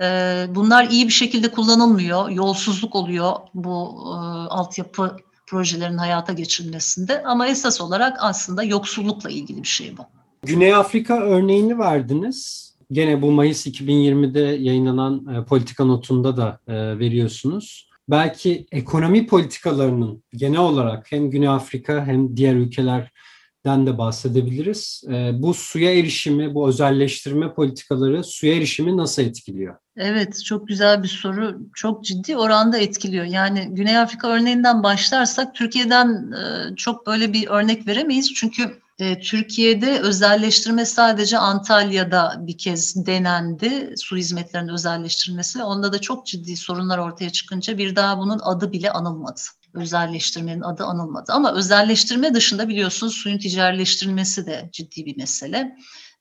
e, 0.02 0.46
bunlar 0.50 0.90
iyi 0.90 1.06
bir 1.06 1.14
şekilde 1.14 1.52
kullanılmıyor. 1.52 2.30
Yolsuzluk 2.30 2.96
oluyor 2.96 3.34
bu 3.54 4.04
e, 4.06 4.18
altyapı 4.50 5.18
projelerin 5.48 5.98
hayata 5.98 6.34
geçirilmesinde 6.34 7.24
ama 7.24 7.48
esas 7.48 7.82
olarak 7.82 8.18
aslında 8.20 8.64
yoksullukla 8.64 9.30
ilgili 9.30 9.64
bir 9.64 9.68
şey 9.68 9.98
bu. 9.98 10.02
Güney 10.44 10.76
Afrika 10.76 11.20
örneğini 11.20 11.80
verdiniz. 11.80 12.68
Gene 12.92 13.22
bu 13.22 13.32
Mayıs 13.32 13.68
2020'de 13.68 14.40
yayınlanan 14.40 15.36
e, 15.36 15.46
politika 15.46 15.86
notunda 15.86 16.38
da 16.38 16.60
veriyorsunuz 17.00 17.87
belki 18.10 18.68
ekonomi 18.72 19.28
politikalarının 19.28 20.24
genel 20.34 20.60
olarak 20.60 21.12
hem 21.12 21.32
Güney 21.32 21.48
Afrika 21.48 22.06
hem 22.06 22.38
diğer 22.38 22.56
ülkelerden 22.56 23.88
de 23.88 23.98
bahsedebiliriz. 23.98 25.04
E, 25.10 25.32
bu 25.34 25.54
suya 25.54 25.94
erişimi, 25.94 26.56
bu 26.56 26.68
özelleştirme 26.68 27.54
politikaları 27.54 28.24
suya 28.24 28.56
erişimi 28.56 28.98
nasıl 28.98 29.22
etkiliyor? 29.22 29.76
Evet, 29.98 30.44
çok 30.46 30.68
güzel 30.68 31.04
bir 31.04 31.08
soru. 31.08 31.60
Çok 31.76 32.04
ciddi 32.04 32.38
oranda 32.38 32.78
etkiliyor. 32.78 33.26
Yani 33.26 33.68
Güney 33.72 33.98
Afrika 33.98 34.28
örneğinden 34.28 34.84
başlarsak 34.84 35.56
Türkiye'den 35.56 36.32
e, 36.32 36.76
çok 36.76 37.08
böyle 37.08 37.34
bir 37.34 37.48
örnek 37.48 37.88
veremeyiz. 37.88 38.34
Çünkü 38.34 38.64
e, 39.00 39.20
Türkiye'de 39.20 40.00
özelleştirme 40.00 40.86
sadece 40.86 41.38
Antalya'da 41.38 42.36
bir 42.40 42.58
kez 42.58 43.06
denendi. 43.06 43.94
Su 43.98 44.18
hizmetlerinin 44.18 44.74
özelleştirilmesi 44.74 45.64
onda 45.64 45.94
da 45.94 46.02
çok 46.02 46.26
ciddi 46.26 46.58
sorunlar 46.58 46.98
ortaya 46.98 47.30
çıkınca 47.30 47.78
bir 47.78 47.96
daha 47.96 48.18
bunun 48.18 48.40
adı 48.44 48.72
bile 48.72 48.92
anılmadı. 48.92 49.42
Özelleştirmenin 49.74 50.62
adı 50.62 50.84
anılmadı. 50.84 51.32
Ama 51.32 51.54
özelleştirme 51.54 52.34
dışında 52.34 52.70
biliyorsunuz 52.70 53.14
suyun 53.14 53.38
ticarileştirilmesi 53.38 54.46
de 54.46 54.70
ciddi 54.74 55.06
bir 55.06 55.18
mesele. 55.18 55.76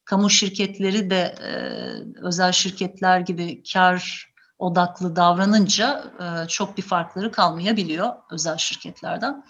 Kamu 0.05 0.31
şirketleri 0.31 1.11
de 1.11 1.35
e, 1.43 1.51
özel 2.23 2.53
şirketler 2.53 3.21
gibi 3.21 3.63
kar 3.73 4.33
odaklı 4.59 5.17
davranınca 5.17 6.05
e, 6.21 6.49
çok 6.49 6.77
bir 6.77 6.83
farkları 6.83 7.33
kalmayabiliyor 7.33 8.13
özel 8.31 8.57
şirketlerden. 8.57 9.45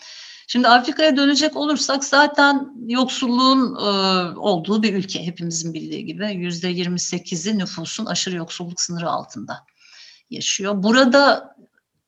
Şimdi 0.46 0.68
Afrika'ya 0.68 1.16
dönecek 1.16 1.56
olursak 1.56 2.04
zaten 2.04 2.72
yoksulluğun 2.86 3.74
e, 3.74 3.88
olduğu 4.38 4.82
bir 4.82 4.94
ülke 4.94 5.26
hepimizin 5.26 5.74
bildiği 5.74 6.06
gibi. 6.06 6.34
Yüzde 6.34 6.72
28'i 6.72 7.58
nüfusun 7.58 8.06
aşırı 8.06 8.36
yoksulluk 8.36 8.80
sınırı 8.80 9.10
altında 9.10 9.64
yaşıyor. 10.30 10.82
Burada 10.82 11.56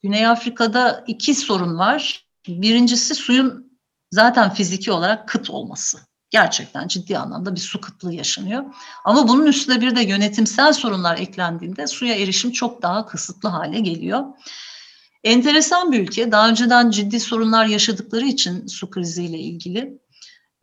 Güney 0.03 0.27
Afrika'da 0.27 1.05
iki 1.07 1.35
sorun 1.35 1.79
var. 1.79 2.27
Birincisi 2.49 3.15
suyun 3.15 3.79
zaten 4.11 4.55
fiziki 4.55 4.93
olarak 4.93 5.29
kıt 5.29 5.51
olması. 5.51 5.99
Gerçekten 6.31 6.89
ciddi 6.89 7.19
anlamda 7.19 7.55
bir 7.55 7.61
su 7.61 7.81
kıtlığı 7.81 8.15
yaşanıyor. 8.15 8.65
Ama 9.05 9.29
bunun 9.29 9.47
üstüne 9.47 9.81
bir 9.81 9.97
de 9.97 10.03
yönetimsel 10.03 10.73
sorunlar 10.73 11.19
eklendiğinde 11.19 11.87
suya 11.87 12.15
erişim 12.15 12.53
çok 12.53 12.83
daha 12.83 13.07
kısıtlı 13.07 13.49
hale 13.49 13.81
geliyor. 13.81 14.25
Enteresan 15.25 15.93
bir 15.93 16.01
ülke. 16.01 16.33
Daha 16.33 16.49
önceden 16.49 16.91
ciddi 16.91 17.21
sorunlar 17.21 17.67
yaşadıkları 17.67 18.25
için 18.25 18.67
su 18.67 18.91
kriziyle 18.91 19.39
ilgili 19.39 19.99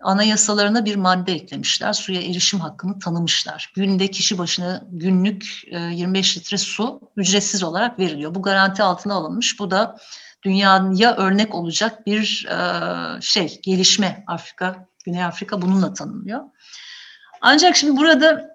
anayasalarına 0.02 0.86
bir 0.86 0.96
madde 0.96 1.34
eklemişler. 1.34 1.94
Suya 1.94 2.22
erişim 2.22 2.60
hakkını 2.60 3.00
tanımışlar. 3.00 3.74
Günde 3.76 4.08
kişi 4.08 4.38
başına 4.38 4.84
günlük 4.91 5.63
25 5.72 6.38
litre 6.38 6.58
su 6.58 7.02
ücretsiz 7.18 7.63
olarak 7.63 8.00
veriliyor. 8.00 8.36
Bu 8.36 8.41
garanti 8.41 8.84
altına 8.84 9.13
alınmış. 9.13 9.60
Bu 9.60 9.72
da 9.72 9.98
dünyaya 10.44 11.15
örnek 11.15 11.56
olacak 11.56 12.06
bir 12.06 12.48
şey, 13.22 13.60
gelişme 13.63 14.24
Afrika, 14.28 14.88
Güney 15.06 15.24
Afrika 15.24 15.62
bununla 15.62 15.94
tanınıyor. 15.94 16.41
Ancak 17.41 17.76
şimdi 17.76 17.98
burada 17.98 18.55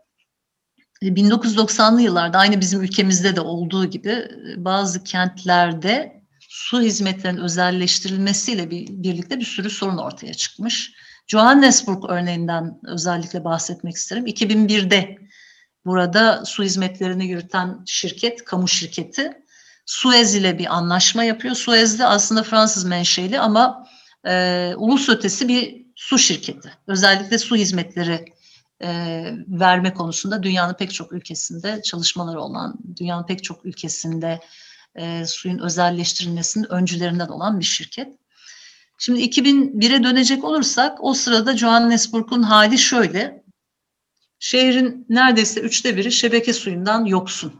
1990'lı 1.03 2.03
yıllarda 2.03 2.39
aynı 2.39 2.61
bizim 2.61 2.83
ülkemizde 2.83 3.37
de 3.37 3.41
olduğu 3.41 3.87
gibi 3.87 4.29
bazı 4.57 5.05
kentlerde 5.05 6.23
su 6.49 6.81
hizmetlerinin 6.81 7.41
özelleştirilmesiyle 7.41 8.71
birlikte 8.71 9.41
bir 9.41 9.45
sürü 9.45 9.71
sorun 9.71 9.99
ortaya 9.99 10.35
çıkmış. 10.35 10.93
Johannesburg 11.27 12.05
örneğinden 12.09 12.81
özellikle 12.87 13.45
bahsetmek 13.45 13.95
isterim. 13.95 14.27
2001'de 14.27 15.19
burada 15.85 16.45
su 16.45 16.63
hizmetlerini 16.63 17.27
yürüten 17.27 17.79
şirket, 17.87 18.45
kamu 18.45 18.69
şirketi 18.69 19.33
Suez 19.87 20.35
ile 20.35 20.59
bir 20.59 20.77
anlaşma 20.77 21.25
yapıyor. 21.25 21.55
Suez 21.55 21.99
de 21.99 22.07
aslında 22.07 22.43
Fransız 22.43 22.85
menşeli 22.85 23.41
ama 23.41 23.87
e, 24.27 24.75
ulus 24.77 25.09
ötesi 25.09 25.49
bir 25.49 25.87
su 25.97 26.19
şirketi. 26.19 26.73
Özellikle 26.87 27.39
su 27.39 27.57
hizmetleri 27.57 28.25
e, 28.83 28.88
verme 29.49 29.95
konusunda 29.95 30.43
dünyanın 30.43 30.75
pek 30.75 30.95
çok 30.95 31.12
ülkesinde 31.12 31.83
çalışmaları 31.83 32.40
olan, 32.40 32.79
dünyanın 33.01 33.27
pek 33.27 33.45
çok 33.45 33.64
ülkesinde 33.64 34.40
e, 34.95 35.27
suyun 35.27 35.59
özelleştirilmesinin 35.59 36.73
öncülerinden 36.73 37.29
olan 37.29 37.61
bir 37.61 37.64
şirket. 37.64 38.09
Şimdi 38.99 39.21
2001'e 39.21 40.05
dönecek 40.05 40.45
olursak 40.45 41.05
o 41.05 41.14
sırada 41.14 41.57
Johannesburg'un 41.57 42.43
hali 42.43 42.79
şöyle. 42.79 43.45
Şehrin 44.38 45.07
neredeyse 45.09 45.61
üçte 45.61 45.97
biri 45.97 46.12
şebeke 46.12 46.53
suyundan 46.53 47.05
yoksun. 47.05 47.55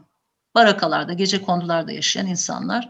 Barakalarda, 0.55 1.13
gece 1.13 1.41
kondularda 1.41 1.91
yaşayan 1.91 2.27
insanlar. 2.27 2.89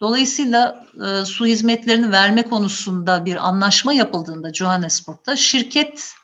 Dolayısıyla 0.00 0.86
e, 1.06 1.24
su 1.24 1.46
hizmetlerini 1.46 2.12
verme 2.12 2.42
konusunda 2.42 3.24
bir 3.24 3.48
anlaşma 3.48 3.92
yapıldığında 3.92 4.52
Johannesburg'da 4.52 5.36
şirket 5.36 6.14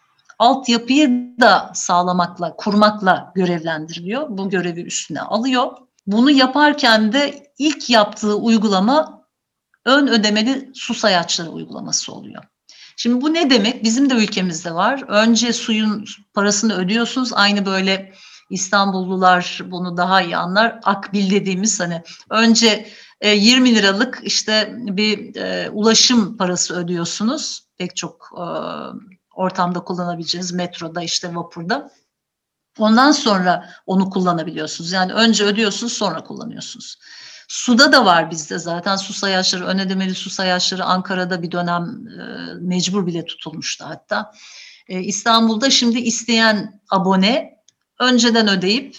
altyapıyı 0.41 1.37
da 1.41 1.71
sağlamakla, 1.75 2.57
kurmakla 2.57 3.33
görevlendiriliyor. 3.35 4.27
Bu 4.29 4.51
görevi 4.51 4.83
üstüne 4.83 5.21
alıyor. 5.21 5.73
Bunu 6.07 6.31
yaparken 6.31 7.13
de 7.13 7.53
ilk 7.59 7.91
yaptığı 7.91 8.35
uygulama 8.35 9.27
ön 9.85 10.07
ödemeli 10.07 10.71
su 10.75 10.95
sayaçları 10.95 11.51
uygulaması 11.51 12.13
oluyor. 12.13 12.43
Şimdi 12.97 13.23
bu 13.23 13.35
ne 13.35 13.51
demek? 13.51 13.85
Bizim 13.85 14.11
de 14.11 14.15
ülkemizde 14.15 14.75
var. 14.75 15.05
Önce 15.09 15.53
suyun 15.53 16.05
parasını 16.35 16.75
ödüyorsunuz. 16.75 17.33
Aynı 17.33 17.67
böyle 17.67 18.13
İstanbullular 18.51 19.61
bunu 19.65 19.97
daha 19.97 20.23
iyi 20.23 20.37
anlar. 20.37 20.81
Akbil 20.85 21.31
dediğimiz 21.31 21.81
hani 21.81 22.03
önce 22.31 22.87
20 23.25 23.71
e, 23.71 23.75
liralık 23.75 24.21
işte 24.23 24.75
bir 24.77 25.37
e, 25.37 25.71
ulaşım 25.71 26.37
parası 26.37 26.77
ödüyorsunuz. 26.77 27.63
Pek 27.79 27.97
çok 27.97 28.31
e, 28.37 28.45
ortamda 29.41 29.81
kullanabileceğiniz 29.81 30.53
metroda 30.53 31.03
işte 31.03 31.35
vapurda. 31.35 31.91
Ondan 32.79 33.13
sonra 33.13 33.71
onu 33.87 34.11
kullanabiliyorsunuz. 34.11 34.93
Yani 34.93 35.13
önce 35.13 35.45
ödüyorsunuz 35.45 35.93
sonra 35.93 36.25
kullanıyorsunuz. 36.25 36.99
Suda 37.49 37.93
da 37.93 38.05
var 38.05 38.31
bizde 38.31 38.59
zaten 38.59 38.97
su 38.97 39.13
sayaçları, 39.13 39.67
ön 39.67 39.79
ödemeli 39.79 40.15
su 40.15 40.31
sayaçları 40.31 40.85
Ankara'da 40.85 41.43
bir 41.43 41.53
dönem 41.53 42.09
e, 42.09 42.55
mecbur 42.61 43.07
bile 43.07 43.25
tutulmuştu 43.25 43.85
hatta. 43.85 44.33
E, 44.89 45.01
İstanbul'da 45.01 45.71
şimdi 45.71 45.99
isteyen 45.99 46.81
abone 46.91 47.59
önceden 48.01 48.49
ödeyip 48.49 48.97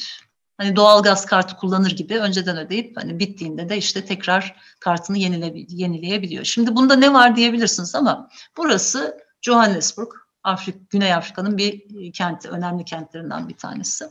hani 0.58 0.76
doğalgaz 0.76 1.26
kartı 1.26 1.56
kullanır 1.56 1.92
gibi 1.92 2.20
önceden 2.20 2.58
ödeyip 2.58 2.98
hani 2.98 3.20
bittiğinde 3.20 3.70
de 3.70 3.78
işte 3.78 4.06
tekrar 4.06 4.56
kartını 4.80 5.18
yenile, 5.18 5.54
yenileyebiliyor. 5.68 6.46
Şimdi 6.46 6.76
bunda 6.76 6.96
ne 6.96 7.14
var 7.14 7.36
diyebilirsiniz 7.36 7.96
ama 7.96 8.30
burası 8.58 9.18
Johannesburg, 9.42 10.12
Afrika, 10.44 10.80
Güney 10.90 11.14
Afrika'nın 11.14 11.58
bir 11.58 11.84
kenti, 12.14 12.50
önemli 12.50 12.86
kentlerinden 12.86 13.50
bir 13.50 13.58
tanesi. 13.58 14.06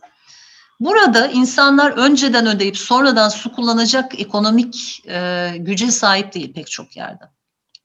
Burada 0.81 1.27
insanlar 1.27 1.91
önceden 1.91 2.47
ödeyip 2.47 2.79
sonradan 2.79 3.29
su 3.29 3.53
kullanacak 3.53 4.21
ekonomik 4.21 5.03
e, 5.09 5.53
güce 5.59 5.91
sahip 5.91 6.35
değil 6.35 6.53
pek 6.53 6.71
çok 6.71 6.97
yerde. 6.97 7.25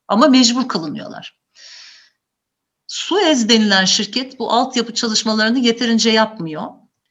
Ama 0.08 0.28
mecbur 0.28 0.68
kılınıyorlar. 0.68 1.40
Suez 2.88 3.50
denilen 3.50 3.86
şirket 3.86 4.40
bu 4.40 4.54
altyapı 4.54 4.94
çalışmalarını 4.94 5.60
yeterince 5.60 6.10
yapmıyor. 6.10 6.64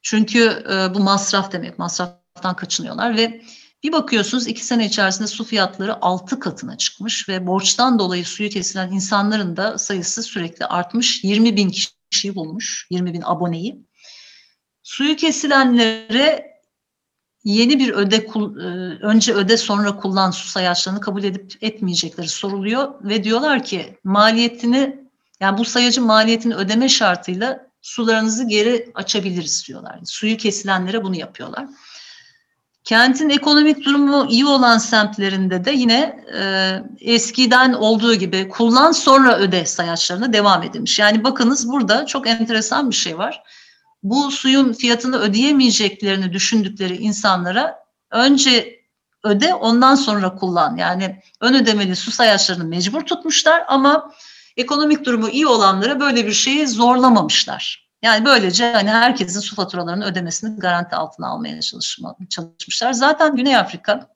Çünkü 0.02 0.64
e, 0.70 0.94
bu 0.94 1.00
masraf 1.00 1.52
demek, 1.52 1.78
masraftan 1.78 2.56
kaçınıyorlar 2.56 3.16
ve 3.16 3.42
bir 3.84 3.92
bakıyorsunuz 3.92 4.46
iki 4.46 4.64
sene 4.64 4.86
içerisinde 4.86 5.28
su 5.28 5.44
fiyatları 5.44 6.04
altı 6.04 6.40
katına 6.40 6.78
çıkmış 6.78 7.28
ve 7.28 7.46
borçtan 7.46 7.98
dolayı 7.98 8.24
suyu 8.24 8.50
kesilen 8.50 8.92
insanların 8.92 9.56
da 9.56 9.78
sayısı 9.78 10.22
sürekli 10.22 10.66
artmış. 10.66 11.24
20 11.24 11.56
bin 11.56 11.74
kişiyi 12.10 12.34
bulmuş, 12.34 12.86
20 12.90 13.12
bin 13.14 13.22
aboneyi. 13.24 13.86
Suyu 14.82 15.16
kesilenlere 15.16 16.54
yeni 17.44 17.78
bir 17.78 17.88
öde 17.88 18.16
e, 18.16 18.38
önce 19.04 19.34
öde 19.34 19.56
sonra 19.56 19.96
kullan 19.96 20.30
su 20.30 20.48
sayaçlarını 20.48 21.00
kabul 21.00 21.24
edip 21.24 21.58
etmeyecekleri 21.60 22.28
soruluyor 22.28 23.04
ve 23.04 23.24
diyorlar 23.24 23.64
ki 23.64 23.98
maliyetini 24.04 25.08
yani 25.40 25.58
bu 25.58 25.64
sayacın 25.64 26.04
maliyetini 26.04 26.54
ödeme 26.54 26.88
şartıyla 26.88 27.66
sularınızı 27.82 28.48
geri 28.48 28.92
açabiliriz 28.94 29.64
diyorlar. 29.68 30.00
Suyu 30.04 30.36
kesilenlere 30.36 31.04
bunu 31.04 31.16
yapıyorlar. 31.16 31.66
Kentin 32.84 33.30
ekonomik 33.30 33.84
durumu 33.84 34.26
iyi 34.30 34.46
olan 34.46 34.78
semtlerinde 34.78 35.64
de 35.64 35.70
yine 35.70 36.24
e, 36.38 36.82
eskiden 37.00 37.72
olduğu 37.72 38.14
gibi 38.14 38.48
kullan 38.48 38.92
sonra 38.92 39.38
öde 39.38 39.66
sayaçlarına 39.66 40.32
devam 40.32 40.62
edilmiş. 40.62 40.98
Yani 40.98 41.24
bakınız 41.24 41.68
burada 41.68 42.06
çok 42.06 42.26
enteresan 42.26 42.90
bir 42.90 42.94
şey 42.94 43.18
var. 43.18 43.42
Bu 44.02 44.30
suyun 44.30 44.72
fiyatını 44.72 45.18
ödeyemeyeceklerini 45.18 46.32
düşündükleri 46.32 46.96
insanlara 46.96 47.78
önce 48.10 48.80
öde 49.24 49.54
ondan 49.54 49.94
sonra 49.94 50.34
kullan. 50.34 50.76
Yani 50.76 51.22
ön 51.40 51.54
ödemeli 51.54 51.96
su 51.96 52.10
sayaçlarını 52.10 52.64
mecbur 52.64 53.00
tutmuşlar 53.00 53.64
ama 53.68 54.12
ekonomik 54.56 55.04
durumu 55.04 55.28
iyi 55.28 55.46
olanlara 55.46 56.00
böyle 56.00 56.26
bir 56.26 56.32
şeyi 56.32 56.68
zorlamamışlar. 56.68 57.83
Yani 58.04 58.24
böylece 58.24 58.72
hani 58.72 58.90
herkesin 58.90 59.40
su 59.40 59.56
faturalarını 59.56 60.04
ödemesini 60.04 60.60
garanti 60.60 60.96
altına 60.96 61.28
almaya 61.28 61.60
çalışma, 61.60 62.16
çalışmışlar. 62.30 62.92
Zaten 62.92 63.36
Güney 63.36 63.56
Afrika 63.56 64.08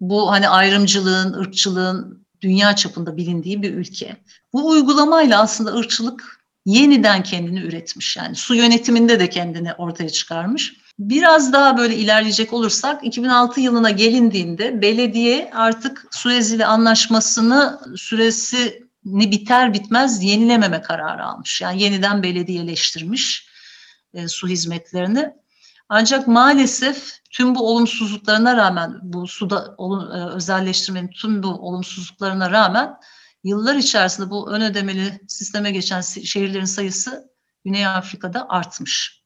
bu 0.00 0.30
hani 0.30 0.48
ayrımcılığın, 0.48 1.32
ırkçılığın 1.32 2.26
dünya 2.40 2.76
çapında 2.76 3.16
bilindiği 3.16 3.62
bir 3.62 3.74
ülke. 3.74 4.16
Bu 4.52 4.68
uygulamayla 4.68 5.42
aslında 5.42 5.74
ırkçılık 5.74 6.40
yeniden 6.66 7.22
kendini 7.22 7.60
üretmiş. 7.60 8.16
Yani 8.16 8.34
su 8.34 8.54
yönetiminde 8.54 9.20
de 9.20 9.30
kendini 9.30 9.74
ortaya 9.74 10.08
çıkarmış. 10.08 10.76
Biraz 10.98 11.52
daha 11.52 11.78
böyle 11.78 11.96
ilerleyecek 11.96 12.52
olursak 12.52 13.06
2006 13.06 13.60
yılına 13.60 13.90
gelindiğinde 13.90 14.82
belediye 14.82 15.50
artık 15.54 16.06
Suez 16.10 16.52
ile 16.52 16.66
anlaşmasını 16.66 17.80
süresi 17.96 18.83
ne 19.04 19.30
biter 19.30 19.74
bitmez 19.74 20.22
yenilememe 20.22 20.82
kararı 20.82 21.24
almış. 21.24 21.60
Yani 21.60 21.82
yeniden 21.82 22.22
belediyeleştirmiş 22.22 23.48
e, 24.14 24.28
su 24.28 24.48
hizmetlerini. 24.48 25.34
Ancak 25.88 26.28
maalesef 26.28 27.18
tüm 27.30 27.54
bu 27.54 27.70
olumsuzluklarına 27.70 28.56
rağmen 28.56 28.98
bu 29.02 29.26
suda 29.26 29.74
olum, 29.78 30.12
e, 30.12 30.34
özelleştirmenin 30.34 31.08
tüm 31.08 31.42
bu 31.42 31.48
olumsuzluklarına 31.48 32.50
rağmen 32.50 32.96
yıllar 33.44 33.74
içerisinde 33.74 34.30
bu 34.30 34.50
ön 34.50 34.60
ödemeli 34.60 35.20
sisteme 35.28 35.70
geçen 35.70 36.00
şehirlerin 36.00 36.64
sayısı 36.64 37.30
Güney 37.64 37.86
Afrika'da 37.86 38.48
artmış. 38.48 39.23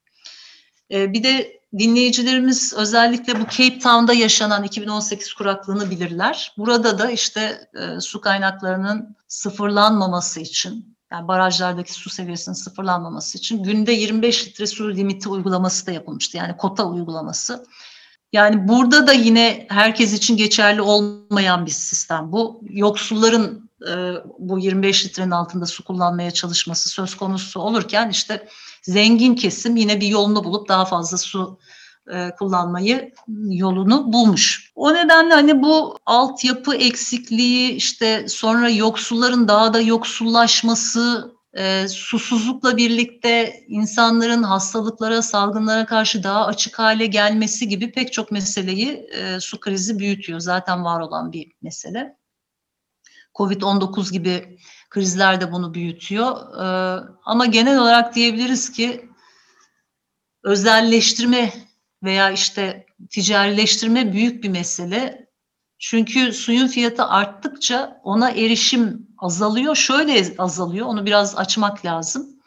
E, 0.91 1.13
bir 1.13 1.23
de 1.23 1.61
dinleyicilerimiz 1.79 2.75
özellikle 2.77 3.41
bu 3.41 3.45
Cape 3.45 3.79
Town'da 3.79 4.15
yaşanan 4.15 4.65
2018 4.65 5.35
kuraklığını 5.35 5.91
bilirler. 5.91 6.55
Burada 6.59 6.99
da 6.99 7.11
işte 7.11 7.69
e, 7.75 8.01
su 8.01 8.21
kaynaklarının 8.21 9.17
sıfırlanmaması 9.29 10.41
için, 10.41 10.97
yani 11.13 11.29
barajlardaki 11.29 11.93
su 11.93 12.11
seviyesinin 12.11 12.55
sıfırlanmaması 12.55 13.39
için 13.39 13.63
günde 13.63 13.93
25 13.93 14.47
litre 14.47 14.67
su 14.67 14.95
limiti 14.95 15.29
uygulaması 15.29 15.87
da 15.87 15.93
yapılmıştı. 15.93 16.37
Yani 16.37 16.57
kota 16.57 16.85
uygulaması. 16.85 17.67
Yani 18.33 18.69
burada 18.69 19.07
da 19.07 19.13
yine 19.13 19.67
herkes 19.71 20.13
için 20.13 20.37
geçerli 20.37 20.83
olmayan 20.83 21.67
bir 21.67 21.71
sistem. 21.71 22.33
Bu 22.33 22.61
yoksulların 22.71 23.71
e, 23.89 23.93
bu 24.39 24.59
25 24.59 25.07
litrenin 25.07 25.31
altında 25.31 25.67
su 25.67 25.85
kullanmaya 25.85 26.31
çalışması 26.31 26.89
söz 26.89 27.15
konusu 27.15 27.61
olurken 27.61 28.11
işte 28.11 28.49
zengin 28.89 29.35
kesim 29.35 29.77
yine 29.77 30.01
bir 30.01 30.07
yolunu 30.07 30.45
bulup 30.45 30.69
daha 30.69 30.85
fazla 30.85 31.19
su 31.19 31.59
e, 32.13 32.31
kullanmayı 32.39 33.13
yolunu 33.49 34.13
bulmuş. 34.13 34.73
O 34.75 34.95
nedenle 34.95 35.35
hani 35.35 35.63
bu 35.63 35.99
altyapı 36.07 36.75
eksikliği 36.75 37.73
işte 37.73 38.29
sonra 38.29 38.69
yoksulların 38.71 39.49
daha 39.49 39.75
da 39.75 39.81
yoksullaşması 39.81 41.33
e, 41.53 41.89
susuzlukla 41.89 42.77
birlikte 42.77 43.65
insanların 43.69 44.43
hastalıklara, 44.43 45.23
salgınlara 45.23 45.87
karşı 45.87 46.23
daha 46.23 46.47
açık 46.47 46.79
hale 46.79 47.07
gelmesi 47.07 47.69
gibi 47.69 47.93
pek 47.93 48.13
çok 48.13 48.33
meseleyi 48.33 48.89
e, 48.91 49.41
su 49.41 49.61
krizi 49.61 49.99
büyütüyor. 49.99 50.41
Zaten 50.41 50.85
var 50.85 51.01
olan 51.01 51.33
bir 51.33 51.53
mesele. 51.63 52.19
Covid-19 53.35 54.13
gibi 54.13 54.59
krizler 54.91 55.41
de 55.41 55.53
bunu 55.53 55.75
büyütüyor. 55.75 56.55
E, 56.55 56.67
ama 57.25 57.47
genel 57.47 57.79
olarak 57.79 58.15
diyebiliriz 58.15 58.73
ki 58.73 59.09
özelleştirme 60.45 61.53
veya 62.03 62.31
işte 62.31 62.87
ticarileştirme 63.11 64.13
büyük 64.13 64.45
bir 64.45 64.49
mesele. 64.49 65.29
Çünkü 65.79 66.33
suyun 66.33 66.67
fiyatı 66.69 67.05
arttıkça 67.05 68.01
ona 68.05 68.31
erişim 68.31 69.09
azalıyor. 69.19 69.77
Şöyle 69.77 70.35
azalıyor, 70.39 70.87
onu 70.87 71.07
biraz 71.07 71.37
açmak 71.37 71.85
lazım. 71.85 72.39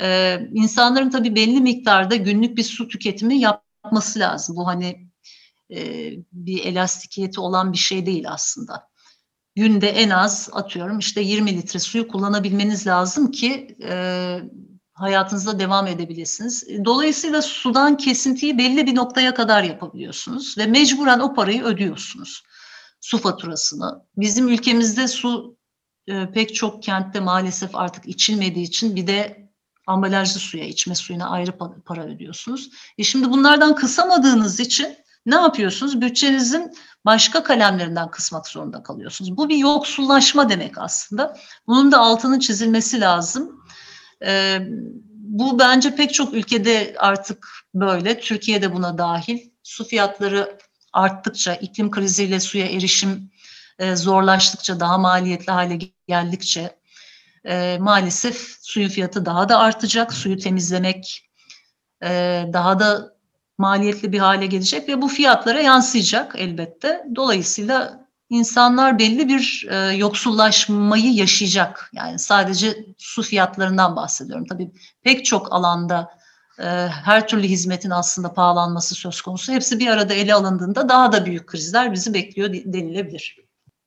Ee, 0.00 0.40
insanların 0.52 1.10
tabii 1.10 1.34
belli 1.34 1.60
miktarda 1.60 2.16
günlük 2.16 2.56
bir 2.56 2.62
su 2.62 2.88
tüketimi 2.88 3.38
yapması 3.38 4.18
lazım. 4.18 4.56
Bu 4.56 4.66
hani 4.66 5.08
e, 5.70 6.10
bir 6.32 6.64
elastikiyeti 6.64 7.40
olan 7.40 7.72
bir 7.72 7.78
şey 7.78 8.06
değil 8.06 8.30
aslında. 8.30 8.88
Günde 9.58 9.88
en 9.88 10.10
az 10.10 10.48
atıyorum 10.52 10.98
işte 10.98 11.20
20 11.20 11.56
litre 11.56 11.78
suyu 11.78 12.08
kullanabilmeniz 12.08 12.86
lazım 12.86 13.30
ki 13.30 13.76
e, 13.82 14.38
hayatınızda 14.92 15.58
devam 15.58 15.86
edebilirsiniz. 15.86 16.66
Dolayısıyla 16.84 17.42
sudan 17.42 17.96
kesintiyi 17.96 18.58
belli 18.58 18.86
bir 18.86 18.94
noktaya 18.94 19.34
kadar 19.34 19.62
yapabiliyorsunuz 19.62 20.58
ve 20.58 20.66
mecburen 20.66 21.20
o 21.20 21.34
parayı 21.34 21.62
ödüyorsunuz. 21.62 22.42
Su 23.00 23.18
faturasını. 23.18 24.02
Bizim 24.16 24.48
ülkemizde 24.48 25.08
su 25.08 25.56
e, 26.06 26.30
pek 26.30 26.54
çok 26.54 26.82
kentte 26.82 27.20
maalesef 27.20 27.76
artık 27.76 28.06
içilmediği 28.06 28.66
için 28.66 28.96
bir 28.96 29.06
de 29.06 29.48
ambalajlı 29.86 30.40
suya, 30.40 30.64
içme 30.64 30.94
suyuna 30.94 31.30
ayrı 31.30 31.58
para 31.84 32.04
ödüyorsunuz. 32.04 32.70
E 32.98 33.04
şimdi 33.04 33.30
bunlardan 33.30 33.74
kısamadığınız 33.74 34.60
için 34.60 34.96
ne 35.28 35.34
yapıyorsunuz? 35.34 36.00
Bütçenizin 36.00 36.74
başka 37.04 37.42
kalemlerinden 37.42 38.10
kısmak 38.10 38.48
zorunda 38.48 38.82
kalıyorsunuz. 38.82 39.36
Bu 39.36 39.48
bir 39.48 39.56
yoksullaşma 39.56 40.48
demek 40.48 40.78
aslında. 40.78 41.36
Bunun 41.66 41.92
da 41.92 41.98
altının 41.98 42.38
çizilmesi 42.38 43.00
lazım. 43.00 43.64
E, 44.24 44.58
bu 45.12 45.58
bence 45.58 45.94
pek 45.94 46.14
çok 46.14 46.34
ülkede 46.34 46.94
artık 46.98 47.48
böyle. 47.74 48.20
Türkiye'de 48.20 48.74
buna 48.74 48.98
dahil. 48.98 49.38
Su 49.62 49.84
fiyatları 49.84 50.58
arttıkça, 50.92 51.54
iklim 51.54 51.90
kriziyle 51.90 52.40
suya 52.40 52.66
erişim 52.66 53.30
e, 53.78 53.96
zorlaştıkça, 53.96 54.80
daha 54.80 54.98
maliyetli 54.98 55.52
hale 55.52 55.78
geldikçe 56.08 56.78
e, 57.44 57.78
maalesef 57.80 58.56
suyun 58.60 58.88
fiyatı 58.88 59.26
daha 59.26 59.48
da 59.48 59.58
artacak. 59.58 60.12
Suyu 60.12 60.38
temizlemek 60.38 61.30
e, 62.04 62.08
daha 62.52 62.80
da 62.80 63.17
maliyetli 63.58 64.12
bir 64.12 64.18
hale 64.18 64.46
gelecek 64.46 64.88
ve 64.88 65.02
bu 65.02 65.08
fiyatlara 65.08 65.60
yansıyacak 65.60 66.34
elbette. 66.38 67.04
Dolayısıyla 67.16 68.08
insanlar 68.30 68.98
belli 68.98 69.28
bir 69.28 69.66
e, 69.70 69.96
yoksullaşmayı 69.96 71.12
yaşayacak. 71.12 71.90
Yani 71.92 72.18
sadece 72.18 72.86
su 72.98 73.22
fiyatlarından 73.22 73.96
bahsediyorum. 73.96 74.46
Tabii 74.48 74.70
pek 75.02 75.24
çok 75.24 75.52
alanda 75.52 76.10
e, 76.58 76.64
her 77.04 77.28
türlü 77.28 77.46
hizmetin 77.46 77.90
aslında 77.90 78.32
pahalanması 78.32 78.94
söz 78.94 79.20
konusu. 79.20 79.52
Hepsi 79.52 79.78
bir 79.78 79.86
arada 79.86 80.14
ele 80.14 80.34
alındığında 80.34 80.88
daha 80.88 81.12
da 81.12 81.26
büyük 81.26 81.46
krizler 81.46 81.92
bizi 81.92 82.14
bekliyor 82.14 82.52
denilebilir. 82.52 83.36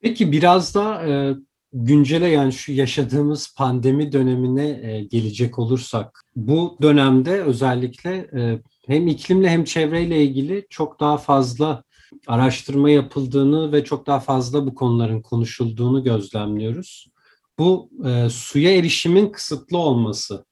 Peki 0.02 0.32
biraz 0.32 0.76
da 0.76 1.08
e, 1.08 1.36
güncele 1.74 2.28
yani 2.28 2.54
şu 2.54 2.72
yaşadığımız 2.72 3.56
pandemi 3.56 4.12
dönemine 4.12 4.68
e, 4.68 5.04
gelecek 5.04 5.60
olursak 5.60 6.22
bu 6.36 6.78
dönemde 6.82 7.42
özellikle 7.42 8.16
e, 8.16 8.60
hem 8.88 9.08
iklimle 9.08 9.50
hem 9.50 9.64
çevreyle 9.64 10.24
ilgili 10.24 10.68
çok 10.70 11.00
daha 11.00 11.18
fazla 11.18 11.84
araştırma 12.28 12.90
yapıldığını 12.90 13.72
ve 13.72 13.84
çok 13.84 14.08
daha 14.08 14.20
fazla 14.20 14.66
bu 14.66 14.76
konuların 14.76 15.22
konuşulduğunu 15.22 16.04
gözlemliyoruz. 16.04 17.08
Bu 17.60 17.90
e, 18.06 18.30
suya 18.30 18.76
erişimin 18.78 19.30
kısıtlı 19.30 19.78
olması, 19.78 20.46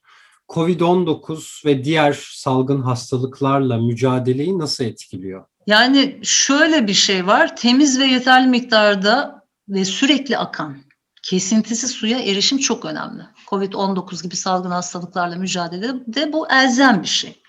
COVID-19 0.50 1.66
ve 1.66 1.84
diğer 1.84 2.20
salgın 2.32 2.82
hastalıklarla 2.82 3.78
mücadeleyi 3.78 4.60
nasıl 4.60 4.84
etkiliyor? 4.84 5.46
Yani 5.68 6.20
şöyle 6.24 6.88
bir 6.88 6.94
şey 6.94 7.28
var, 7.28 7.56
temiz 7.56 8.00
ve 8.00 8.06
yeterli 8.06 8.48
miktarda 8.48 9.44
ve 9.70 9.86
sürekli 9.86 10.38
akan 10.38 10.78
kesintisi 11.24 11.88
suya 11.88 12.20
erişim 12.20 12.58
çok 12.58 12.86
önemli. 12.86 13.24
Covid-19 13.48 14.24
gibi 14.24 14.36
salgın 14.36 14.72
hastalıklarla 14.72 15.36
mücadelede 15.36 16.34
bu 16.34 16.52
elzem 16.52 17.02
bir 17.02 17.08
şey. 17.08 17.42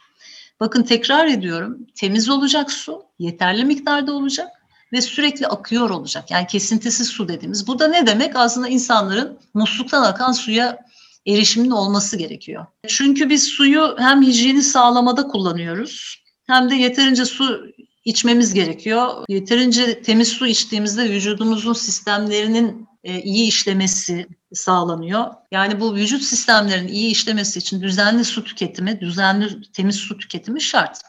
Bakın 0.61 0.83
tekrar 0.83 1.27
ediyorum, 1.27 1.87
temiz 1.95 2.29
olacak 2.29 2.73
su, 2.73 3.03
yeterli 3.19 3.65
miktarda 3.65 4.13
olacak 4.13 4.49
ve 4.93 5.01
sürekli 5.01 5.47
akıyor 5.47 5.91
olacak. 5.91 6.31
Yani 6.31 6.47
kesintisiz 6.47 7.09
su 7.09 7.29
dediğimiz. 7.29 7.67
Bu 7.67 7.79
da 7.79 7.89
ne 7.89 8.07
demek? 8.07 8.37
Aslında 8.37 8.69
insanların 8.69 9.39
musluktan 9.55 10.03
akan 10.03 10.33
suya 10.33 10.79
erişimin 11.27 11.71
olması 11.71 12.17
gerekiyor. 12.17 12.67
Çünkü 12.89 13.31
biz 13.31 13.45
suyu 13.45 13.97
hem 13.99 14.23
hijyeni 14.23 14.63
sağlamada 14.63 15.27
kullanıyoruz 15.27 16.25
hem 16.47 16.71
de 16.71 16.75
yeterince 16.75 17.25
su 17.25 17.67
içmemiz 18.05 18.55
gerekiyor. 18.55 19.25
Yeterince 19.29 20.03
temiz 20.03 20.29
su 20.29 20.47
içtiğimizde 20.47 21.11
vücudumuzun 21.11 21.73
sistemlerinin 21.73 22.90
iyi 23.05 23.49
işlemesi 23.49 24.29
sağlanıyor. 24.53 25.27
Yani 25.53 25.81
bu 25.81 25.95
vücut 25.95 26.23
sistemlerinin 26.23 26.93
iyi 26.93 27.11
işlemesi 27.11 27.59
için 27.59 27.83
düzenli 27.83 28.25
su 28.25 28.45
tüketimi, 28.45 29.01
düzenli 29.01 29.73
temiz 29.73 29.97
su 29.97 30.19
tüketimi 30.19 30.61
şart. 30.61 31.01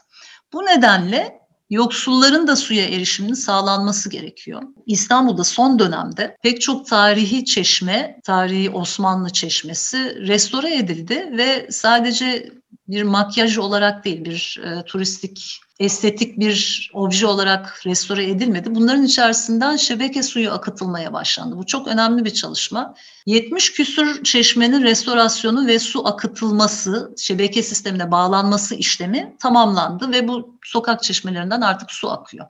Bu 0.52 0.66
nedenle 0.66 1.42
yoksulların 1.70 2.46
da 2.46 2.56
suya 2.56 2.84
erişiminin 2.84 3.34
sağlanması 3.34 4.10
gerekiyor. 4.10 4.62
İstanbul'da 4.86 5.44
son 5.44 5.78
dönemde 5.78 6.36
pek 6.42 6.60
çok 6.60 6.86
tarihi 6.86 7.44
çeşme, 7.44 8.20
tarihi 8.24 8.70
Osmanlı 8.70 9.30
çeşmesi 9.30 10.26
restore 10.26 10.76
edildi 10.76 11.28
ve 11.36 11.66
sadece 11.70 12.52
bir 12.92 13.02
makyaj 13.02 13.58
olarak 13.58 14.04
değil, 14.04 14.24
bir 14.24 14.60
e, 14.64 14.84
turistik 14.84 15.60
estetik 15.78 16.38
bir 16.40 16.90
obje 16.94 17.26
olarak 17.26 17.86
restore 17.86 18.30
edilmedi. 18.30 18.74
Bunların 18.74 19.02
içerisinden 19.02 19.76
şebeke 19.76 20.22
suyu 20.22 20.52
akıtılmaya 20.52 21.12
başlandı. 21.12 21.56
Bu 21.56 21.66
çok 21.66 21.88
önemli 21.88 22.24
bir 22.24 22.30
çalışma. 22.30 22.94
70 23.26 23.72
küsur 23.72 24.24
çeşmenin 24.24 24.82
restorasyonu 24.82 25.66
ve 25.66 25.78
su 25.78 26.06
akıtılması, 26.06 27.14
şebeke 27.18 27.62
sistemine 27.62 28.10
bağlanması 28.10 28.74
işlemi 28.74 29.36
tamamlandı 29.38 30.12
ve 30.12 30.28
bu 30.28 30.58
sokak 30.64 31.02
çeşmelerinden 31.02 31.60
artık 31.60 31.90
su 31.90 32.10
akıyor. 32.10 32.46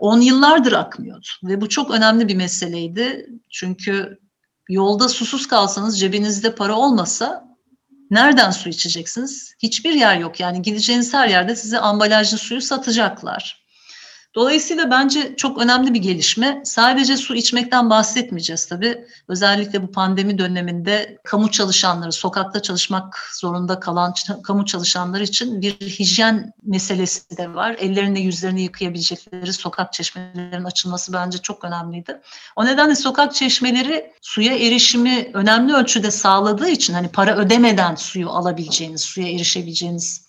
10 0.00 0.20
yıllardır 0.20 0.72
akmıyordu 0.72 1.26
ve 1.44 1.60
bu 1.60 1.68
çok 1.68 1.90
önemli 1.90 2.28
bir 2.28 2.36
meseleydi. 2.36 3.26
Çünkü 3.50 4.18
yolda 4.68 5.08
susuz 5.08 5.46
kalsanız 5.48 6.00
cebinizde 6.00 6.54
para 6.54 6.76
olmasa 6.76 7.55
Nereden 8.10 8.50
su 8.50 8.68
içeceksiniz? 8.68 9.54
Hiçbir 9.62 9.92
yer 9.92 10.16
yok. 10.18 10.40
Yani 10.40 10.62
gideceğiniz 10.62 11.14
her 11.14 11.28
yerde 11.28 11.56
size 11.56 11.78
ambalajlı 11.78 12.38
suyu 12.38 12.60
satacaklar. 12.60 13.65
Dolayısıyla 14.36 14.90
bence 14.90 15.36
çok 15.36 15.58
önemli 15.58 15.94
bir 15.94 15.98
gelişme. 15.98 16.62
Sadece 16.64 17.16
su 17.16 17.34
içmekten 17.34 17.90
bahsetmeyeceğiz 17.90 18.66
tabii. 18.66 19.04
Özellikle 19.28 19.82
bu 19.82 19.92
pandemi 19.92 20.38
döneminde 20.38 21.18
kamu 21.24 21.50
çalışanları, 21.50 22.12
sokakta 22.12 22.62
çalışmak 22.62 23.30
zorunda 23.40 23.80
kalan 23.80 24.14
kamu 24.42 24.64
çalışanları 24.64 25.22
için 25.22 25.62
bir 25.62 25.72
hijyen 25.72 26.52
meselesi 26.62 27.36
de 27.36 27.54
var. 27.54 27.76
Ellerini 27.78 28.20
yüzlerini 28.20 28.62
yıkayabilecekleri 28.62 29.52
sokak 29.52 29.92
çeşmelerinin 29.92 30.64
açılması 30.64 31.12
bence 31.12 31.38
çok 31.38 31.64
önemliydi. 31.64 32.20
O 32.56 32.64
nedenle 32.64 32.94
sokak 32.94 33.34
çeşmeleri 33.34 34.12
suya 34.22 34.54
erişimi 34.54 35.30
önemli 35.34 35.74
ölçüde 35.74 36.10
sağladığı 36.10 36.68
için 36.68 36.94
hani 36.94 37.08
para 37.08 37.36
ödemeden 37.36 37.94
suyu 37.94 38.30
alabileceğiniz, 38.30 39.00
suya 39.00 39.28
erişebileceğiniz 39.28 40.25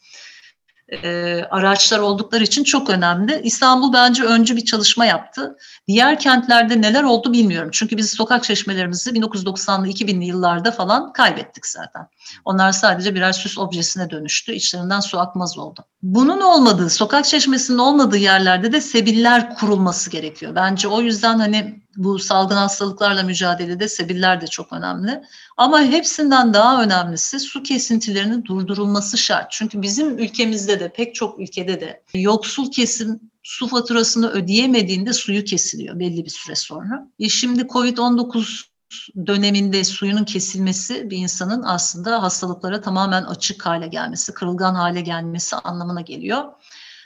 e, 1.04 1.42
araçlar 1.52 2.00
oldukları 2.00 2.44
için 2.44 2.64
çok 2.64 2.90
önemli. 2.90 3.42
İstanbul 3.44 3.94
bence 3.94 4.24
öncü 4.24 4.56
bir 4.56 4.66
çalışma 4.66 5.06
yaptı. 5.06 5.58
Diğer 5.88 6.20
kentlerde 6.20 6.82
neler 6.82 7.04
oldu 7.04 7.34
bilmiyorum. 7.34 7.70
Çünkü 7.74 7.98
biz 7.98 8.12
sokak 8.12 8.44
çeşmelerimizi 8.44 9.12
1990'lı 9.12 9.88
2000'li 9.88 10.26
yıllarda 10.26 10.72
falan 10.72 11.14
kaybettik 11.14 11.66
zaten. 11.66 12.08
Onlar 12.46 12.72
sadece 12.72 13.16
birer 13.16 13.32
süs 13.32 13.58
objesine 13.58 14.10
dönüştü. 14.10 14.54
İçlerinden 14.54 15.00
su 15.00 15.20
akmaz 15.20 15.58
oldu. 15.58 15.86
Bunun 16.02 16.42
olmadığı, 16.42 16.90
sokak 16.90 17.26
çeşmesinin 17.26 17.78
olmadığı 17.78 18.18
yerlerde 18.18 18.72
de 18.72 18.82
sebiller 18.82 19.56
kurulması 19.56 20.10
gerekiyor. 20.10 20.56
Bence 20.56 20.88
o 20.88 21.02
yüzden 21.02 21.40
hani 21.40 21.87
bu 21.98 22.20
salgın 22.20 22.56
hastalıklarla 22.56 23.24
mücadelede 23.24 23.88
sebiller 23.88 24.42
de 24.42 24.48
çok 24.48 24.74
önemli. 24.74 25.24
Ama 25.58 25.82
hepsinden 25.82 26.54
daha 26.54 26.84
önemlisi 26.84 27.40
su 27.40 27.64
kesintilerinin 27.64 28.46
durdurulması 28.46 29.18
şart. 29.18 29.52
Çünkü 29.52 29.82
bizim 29.82 30.20
ülkemizde 30.20 30.80
de 30.80 30.94
pek 30.94 31.16
çok 31.16 31.40
ülkede 31.40 31.82
de 31.82 32.04
yoksul 32.14 32.72
kesim 32.72 33.20
su 33.44 33.68
faturasını 33.68 34.30
ödeyemediğinde 34.30 35.14
suyu 35.14 35.44
kesiliyor 35.44 36.00
belli 36.00 36.26
bir 36.26 36.30
süre 36.30 36.56
sonra. 36.56 37.08
E 37.20 37.30
şimdi 37.30 37.62
Covid-19 37.62 38.64
döneminde 39.26 39.84
suyunun 39.84 40.24
kesilmesi 40.24 41.10
bir 41.10 41.18
insanın 41.18 41.64
aslında 41.64 42.24
hastalıklara 42.24 42.82
tamamen 42.82 43.24
açık 43.24 43.66
hale 43.66 43.88
gelmesi, 43.88 44.34
kırılgan 44.34 44.76
hale 44.76 45.02
gelmesi 45.02 45.56
anlamına 45.56 46.02
geliyor. 46.02 46.44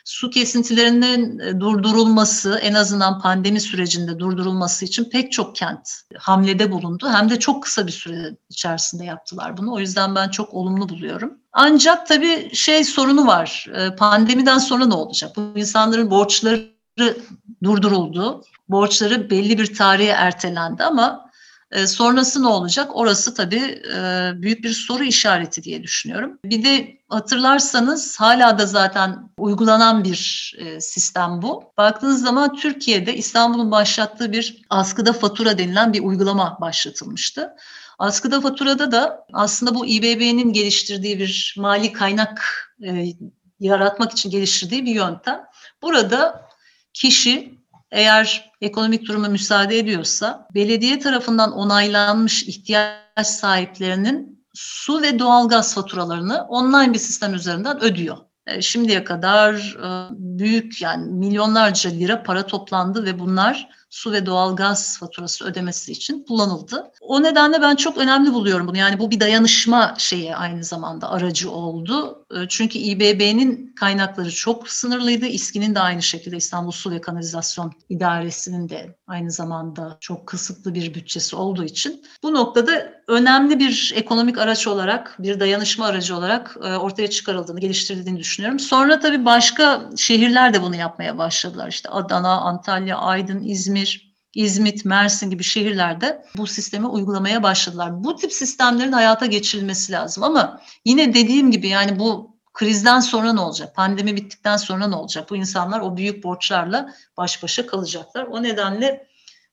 Su 0.05 0.29
kesintilerinin 0.29 1.39
e, 1.39 1.59
durdurulması, 1.59 2.59
en 2.61 2.73
azından 2.73 3.21
pandemi 3.21 3.61
sürecinde 3.61 4.19
durdurulması 4.19 4.85
için 4.85 5.09
pek 5.09 5.31
çok 5.31 5.55
kent 5.55 5.89
hamlede 6.17 6.71
bulundu. 6.71 7.09
Hem 7.09 7.29
de 7.29 7.39
çok 7.39 7.63
kısa 7.63 7.87
bir 7.87 7.91
süre 7.91 8.37
içerisinde 8.49 9.05
yaptılar 9.05 9.57
bunu. 9.57 9.73
O 9.73 9.79
yüzden 9.79 10.15
ben 10.15 10.29
çok 10.29 10.53
olumlu 10.53 10.89
buluyorum. 10.89 11.33
Ancak 11.53 12.07
tabii 12.07 12.55
şey 12.55 12.83
sorunu 12.83 13.27
var. 13.27 13.67
E, 13.75 13.95
pandemiden 13.95 14.57
sonra 14.57 14.85
ne 14.85 14.93
olacak? 14.93 15.35
Bu 15.35 15.59
insanların 15.59 16.11
borçları 16.11 16.71
durduruldu. 17.63 18.43
Borçları 18.69 19.29
belli 19.29 19.57
bir 19.57 19.75
tarihe 19.75 20.09
ertelendi 20.09 20.83
ama 20.83 21.30
e, 21.71 21.87
sonrası 21.87 22.43
ne 22.43 22.47
olacak? 22.47 22.91
Orası 22.93 23.33
tabii 23.33 23.81
e, 23.95 24.31
büyük 24.35 24.63
bir 24.63 24.69
soru 24.69 25.03
işareti 25.03 25.63
diye 25.63 25.83
düşünüyorum. 25.83 26.39
Bir 26.45 26.63
de 26.63 26.97
hatırlarsanız 27.09 28.19
hala 28.19 28.59
da 28.59 28.65
zaten 28.65 29.29
uygulanan 29.37 30.03
bir 30.03 30.53
e, 30.57 30.81
sistem 30.81 31.41
bu. 31.41 31.63
Baktığınız 31.77 32.23
zaman 32.23 32.55
Türkiye'de 32.55 33.15
İstanbul'un 33.15 33.71
başlattığı 33.71 34.31
bir 34.31 34.61
askıda 34.69 35.13
fatura 35.13 35.57
denilen 35.57 35.93
bir 35.93 36.03
uygulama 36.03 36.57
başlatılmıştı. 36.61 37.55
Askıda 37.99 38.41
faturada 38.41 38.91
da 38.91 39.25
aslında 39.33 39.75
bu 39.75 39.85
İBB'nin 39.85 40.53
geliştirdiği 40.53 41.19
bir 41.19 41.55
mali 41.57 41.93
kaynak 41.93 42.41
e, 42.83 43.05
yaratmak 43.59 44.11
için 44.11 44.29
geliştirdiği 44.29 44.85
bir 44.85 44.95
yöntem. 44.95 45.41
Burada 45.81 46.47
kişi 46.93 47.60
eğer 47.91 48.51
ekonomik 48.61 49.07
durumu 49.07 49.29
müsaade 49.29 49.77
ediyorsa 49.77 50.47
belediye 50.53 50.99
tarafından 50.99 51.51
onaylanmış 51.51 52.43
ihtiyaç 52.43 53.27
sahiplerinin 53.27 54.45
su 54.53 55.01
ve 55.01 55.19
doğalgaz 55.19 55.75
faturalarını 55.75 56.43
online 56.43 56.93
bir 56.93 56.99
sistem 56.99 57.33
üzerinden 57.33 57.83
ödüyor. 57.83 58.17
E, 58.53 58.61
şimdiye 58.61 59.03
kadar 59.03 59.53
e, 59.53 60.09
büyük 60.11 60.81
yani 60.81 61.11
milyonlarca 61.11 61.89
lira 61.89 62.23
para 62.23 62.45
toplandı 62.45 63.05
ve 63.05 63.19
bunlar 63.19 63.69
su 63.91 64.11
ve 64.11 64.25
doğalgaz 64.25 64.99
faturası 64.99 65.45
ödemesi 65.45 65.91
için 65.91 66.23
kullanıldı. 66.27 66.91
O 67.01 67.23
nedenle 67.23 67.61
ben 67.61 67.75
çok 67.75 67.97
önemli 67.97 68.33
buluyorum 68.33 68.67
bunu. 68.67 68.77
Yani 68.77 68.99
bu 68.99 69.11
bir 69.11 69.19
dayanışma 69.19 69.95
şeyi 69.97 70.35
aynı 70.35 70.63
zamanda 70.63 71.11
aracı 71.11 71.51
oldu. 71.51 72.25
Ee, 72.31 72.35
çünkü 72.49 72.79
İBB'nin 72.79 73.75
kaynakları 73.75 74.31
çok 74.31 74.69
sınırlıydı. 74.69 75.25
İSKİ'nin 75.25 75.75
de 75.75 75.79
aynı 75.79 76.01
şekilde 76.01 76.37
İstanbul 76.37 76.71
Su 76.71 76.91
ve 76.91 77.01
Kanalizasyon 77.01 77.71
İdaresi'nin 77.89 78.69
de 78.69 78.95
aynı 79.07 79.31
zamanda 79.31 79.97
çok 79.99 80.27
kısıtlı 80.27 80.73
bir 80.73 80.93
bütçesi 80.93 81.35
olduğu 81.35 81.63
için 81.63 82.03
bu 82.23 82.33
noktada 82.33 83.00
önemli 83.11 83.59
bir 83.59 83.93
ekonomik 83.95 84.37
araç 84.37 84.67
olarak, 84.67 85.15
bir 85.19 85.39
dayanışma 85.39 85.85
aracı 85.85 86.17
olarak 86.17 86.57
e, 86.63 86.75
ortaya 86.75 87.09
çıkarıldığını, 87.09 87.59
geliştirildiğini 87.59 88.19
düşünüyorum. 88.19 88.59
Sonra 88.59 88.99
tabii 88.99 89.25
başka 89.25 89.89
şehirler 89.97 90.53
de 90.53 90.61
bunu 90.61 90.75
yapmaya 90.75 91.17
başladılar. 91.17 91.67
İşte 91.67 91.89
Adana, 91.89 92.41
Antalya, 92.41 92.97
Aydın, 92.97 93.43
İzmir, 93.43 94.15
İzmit, 94.35 94.85
Mersin 94.85 95.29
gibi 95.29 95.43
şehirlerde 95.43 96.25
bu 96.37 96.47
sistemi 96.47 96.87
uygulamaya 96.87 97.43
başladılar. 97.43 98.03
Bu 98.03 98.15
tip 98.15 98.33
sistemlerin 98.33 98.91
hayata 98.91 99.25
geçirilmesi 99.25 99.91
lazım 99.91 100.23
ama 100.23 100.61
yine 100.85 101.13
dediğim 101.13 101.51
gibi 101.51 101.67
yani 101.67 101.99
bu 101.99 102.37
krizden 102.53 102.99
sonra 102.99 103.33
ne 103.33 103.39
olacak? 103.39 103.75
Pandemi 103.75 104.15
bittikten 104.15 104.57
sonra 104.57 104.87
ne 104.87 104.95
olacak? 104.95 105.29
Bu 105.29 105.35
insanlar 105.35 105.79
o 105.79 105.97
büyük 105.97 106.23
borçlarla 106.23 106.93
baş 107.17 107.43
başa 107.43 107.67
kalacaklar. 107.67 108.23
O 108.23 108.43
nedenle 108.43 109.07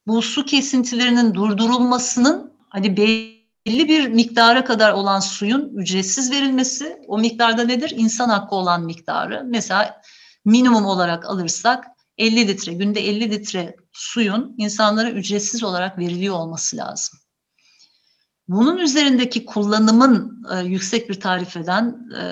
bu 0.07 0.23
su 0.23 0.45
kesintilerinin 0.45 1.35
durdurulmasının 1.35 2.53
hani 2.69 2.97
belli 2.97 3.38
bir 3.67 4.09
miktara 4.09 4.65
kadar 4.65 4.93
olan 4.93 5.21
suyun 5.21 5.77
ücretsiz 5.77 6.31
verilmesi, 6.31 6.99
o 7.07 7.19
miktarda 7.19 7.65
nedir? 7.65 7.93
İnsan 7.97 8.29
hakkı 8.29 8.55
olan 8.55 8.85
miktarı. 8.85 9.43
Mesela 9.47 10.01
minimum 10.45 10.85
olarak 10.85 11.27
alırsak 11.27 11.85
50 12.19 12.49
litre, 12.49 12.73
günde 12.73 13.01
50 13.09 13.31
litre 13.31 13.77
suyun 13.93 14.55
insanlara 14.59 15.11
ücretsiz 15.11 15.65
olarak 15.65 15.99
veriliyor 15.99 16.35
olması 16.35 16.77
lazım. 16.77 17.19
Bunun 18.49 18.79
üzerindeki 18.79 19.45
kullanımın 19.45 20.45
e, 20.53 20.65
yüksek 20.65 21.09
bir 21.09 21.21
tarifeden 21.21 22.11
e, 22.21 22.23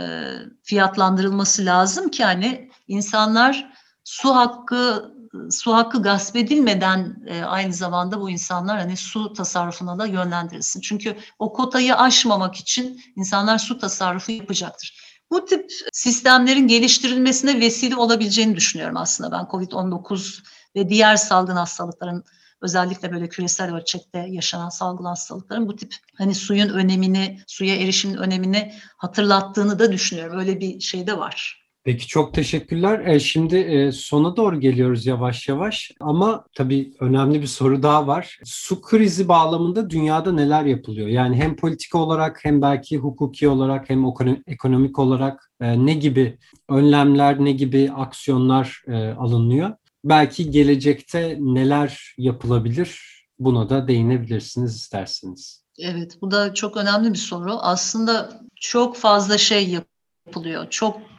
fiyatlandırılması 0.63 1.65
lazım 1.65 2.09
ki 2.09 2.25
hani 2.25 2.71
insanlar 2.89 3.73
su 4.05 4.35
hakkı 4.35 5.13
su 5.51 5.75
hakkı 5.75 6.03
gasp 6.03 6.37
edilmeden 6.37 7.23
e, 7.27 7.43
aynı 7.43 7.73
zamanda 7.73 8.21
bu 8.21 8.31
insanlar 8.31 8.79
hani 8.79 8.97
su 8.97 9.33
tasarrufuna 9.33 9.99
da 9.99 10.07
yönlendirilsin. 10.07 10.81
Çünkü 10.81 11.17
o 11.39 11.53
kotayı 11.53 11.97
aşmamak 11.97 12.55
için 12.55 13.01
insanlar 13.17 13.59
su 13.59 13.79
tasarrufu 13.79 14.33
yapacaktır. 14.33 14.97
Bu 15.31 15.45
tip 15.45 15.71
sistemlerin 15.93 16.69
geliştirilmesine 16.69 17.61
vesile 17.61 17.97
olabileceğini 17.97 18.57
düşünüyorum 18.57 18.97
aslında 18.97 19.33
ben 19.33 19.45
COVID-19 19.45 20.43
ve 20.77 20.89
diğer 20.89 21.17
salgın 21.17 21.57
hastalıkların 21.57 22.25
özellikle 22.63 23.13
böyle 23.13 23.29
küresel 23.29 23.75
ölçekte 23.75 24.19
yaşanan 24.19 24.69
salgın 24.69 25.05
hastalıkların 25.05 25.69
bu 25.69 25.77
tip 25.77 25.95
hani 26.19 26.35
suyun 26.35 26.69
önemini, 26.69 27.41
suya 27.47 27.77
erişimin 27.77 28.17
önemini 28.17 28.75
hatırlattığını 28.97 29.79
da 29.79 29.93
düşünüyorum. 29.93 30.39
Öyle 30.39 30.61
bir 30.61 30.81
şey 30.81 31.07
de 31.07 31.19
var. 31.19 31.66
Peki 31.87 32.07
çok 32.07 32.35
teşekkürler. 32.35 33.07
E, 33.07 33.21
şimdi 33.21 33.57
e, 33.57 33.93
sona 33.93 34.37
doğru 34.37 34.61
geliyoruz 34.61 35.07
yavaş 35.07 35.49
yavaş 35.49 35.93
ama 36.01 36.45
tabii 36.55 36.93
önemli 37.01 37.43
bir 37.43 37.47
soru 37.47 37.83
daha 37.83 38.07
var. 38.07 38.39
Su 38.45 38.81
krizi 38.81 39.29
bağlamında 39.29 39.91
dünyada 39.91 40.33
neler 40.33 40.65
yapılıyor? 40.65 41.09
Yani 41.09 41.37
hem 41.37 41.57
politika 41.57 41.99
olarak 41.99 42.45
hem 42.45 42.63
belki 42.63 42.97
hukuki 42.97 43.49
olarak 43.49 43.91
hem 43.91 44.05
ekonomik 44.47 44.99
olarak 44.99 45.51
e, 45.61 45.87
ne 45.87 45.95
gibi 45.95 46.39
önlemler, 46.69 47.45
ne 47.45 47.53
gibi 47.53 47.91
aksiyonlar 47.97 48.83
alınıyor? 49.19 49.71
Belki 50.05 50.51
gelecekte 50.51 51.37
neler 51.41 52.15
yapılabilir? 52.19 53.01
Buna 53.39 53.71
da 53.71 53.89
değinebilirsiniz 53.89 54.77
isterseniz. 54.77 55.65
Evet, 55.79 56.19
bu 56.21 56.31
da 56.31 56.55
çok 56.55 56.77
önemli 56.77 57.13
bir 57.13 57.19
soru. 57.19 57.53
Aslında 57.61 58.41
çok 58.61 58.97
fazla 58.97 59.39
şey 59.39 59.81
yapılıyor. 60.27 60.67
Çok 60.71 61.16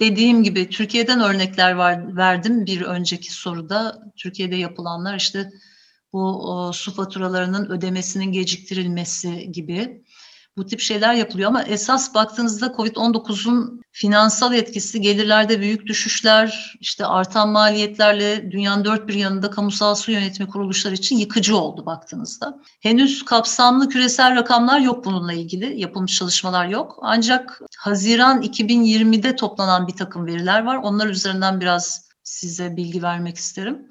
Dediğim 0.00 0.42
gibi 0.42 0.68
Türkiye'den 0.68 1.20
örnekler 1.20 1.72
var, 1.72 2.16
verdim 2.16 2.66
bir 2.66 2.82
önceki 2.82 3.32
soruda. 3.32 4.02
Türkiye'de 4.16 4.56
yapılanlar 4.56 5.16
işte 5.16 5.50
bu 6.12 6.52
o, 6.52 6.72
su 6.72 6.94
faturalarının 6.94 7.70
ödemesinin 7.70 8.32
geciktirilmesi 8.32 9.52
gibi 9.52 10.04
bu 10.56 10.66
tip 10.66 10.80
şeyler 10.80 11.14
yapılıyor 11.14 11.48
ama 11.48 11.62
esas 11.62 12.14
baktığınızda 12.14 12.66
Covid-19'un 12.66 13.82
finansal 13.92 14.54
etkisi 14.54 15.00
gelirlerde 15.00 15.60
büyük 15.60 15.86
düşüşler, 15.86 16.76
işte 16.80 17.06
artan 17.06 17.48
maliyetlerle 17.48 18.50
dünyanın 18.50 18.84
dört 18.84 19.08
bir 19.08 19.14
yanında 19.14 19.50
kamusal 19.50 19.94
su 19.94 20.12
yönetimi 20.12 20.48
kuruluşları 20.48 20.94
için 20.94 21.18
yıkıcı 21.18 21.56
oldu 21.56 21.86
baktığınızda. 21.86 22.60
Henüz 22.80 23.24
kapsamlı 23.24 23.88
küresel 23.88 24.36
rakamlar 24.36 24.80
yok 24.80 25.04
bununla 25.04 25.32
ilgili, 25.32 25.80
yapılmış 25.80 26.18
çalışmalar 26.18 26.66
yok. 26.66 26.98
Ancak 27.02 27.60
Haziran 27.78 28.42
2020'de 28.42 29.36
toplanan 29.36 29.88
bir 29.88 29.96
takım 29.96 30.26
veriler 30.26 30.62
var. 30.62 30.76
Onlar 30.76 31.06
üzerinden 31.06 31.60
biraz 31.60 32.08
size 32.22 32.76
bilgi 32.76 33.02
vermek 33.02 33.36
isterim. 33.36 33.88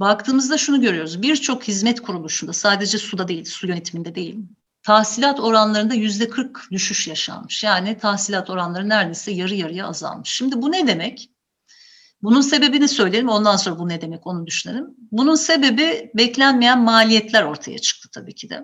Baktığımızda 0.00 0.58
şunu 0.58 0.80
görüyoruz. 0.80 1.22
Birçok 1.22 1.64
hizmet 1.68 2.00
kuruluşunda 2.00 2.52
sadece 2.52 2.98
suda 2.98 3.28
değil, 3.28 3.44
su 3.44 3.66
yönetiminde 3.66 4.14
değil, 4.14 4.38
tahsilat 4.82 5.40
oranlarında 5.40 5.94
yüzde 5.94 6.28
40 6.28 6.68
düşüş 6.70 7.08
yaşanmış. 7.08 7.64
Yani 7.64 7.98
tahsilat 7.98 8.50
oranları 8.50 8.88
neredeyse 8.88 9.32
yarı 9.32 9.54
yarıya 9.54 9.86
azalmış. 9.86 10.28
Şimdi 10.28 10.62
bu 10.62 10.72
ne 10.72 10.86
demek? 10.86 11.30
Bunun 12.22 12.40
sebebini 12.40 12.88
söyleyelim 12.88 13.28
ondan 13.28 13.56
sonra 13.56 13.78
bu 13.78 13.88
ne 13.88 14.00
demek 14.00 14.26
onu 14.26 14.46
düşünelim. 14.46 14.86
Bunun 15.12 15.34
sebebi 15.34 16.10
beklenmeyen 16.14 16.80
maliyetler 16.80 17.42
ortaya 17.42 17.78
çıktı 17.78 18.08
tabii 18.12 18.34
ki 18.34 18.50
de. 18.50 18.62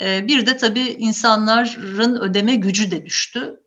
Ee, 0.00 0.28
bir 0.28 0.46
de 0.46 0.56
tabii 0.56 0.96
insanların 0.98 2.20
ödeme 2.20 2.54
gücü 2.56 2.90
de 2.90 3.06
düştü. 3.06 3.60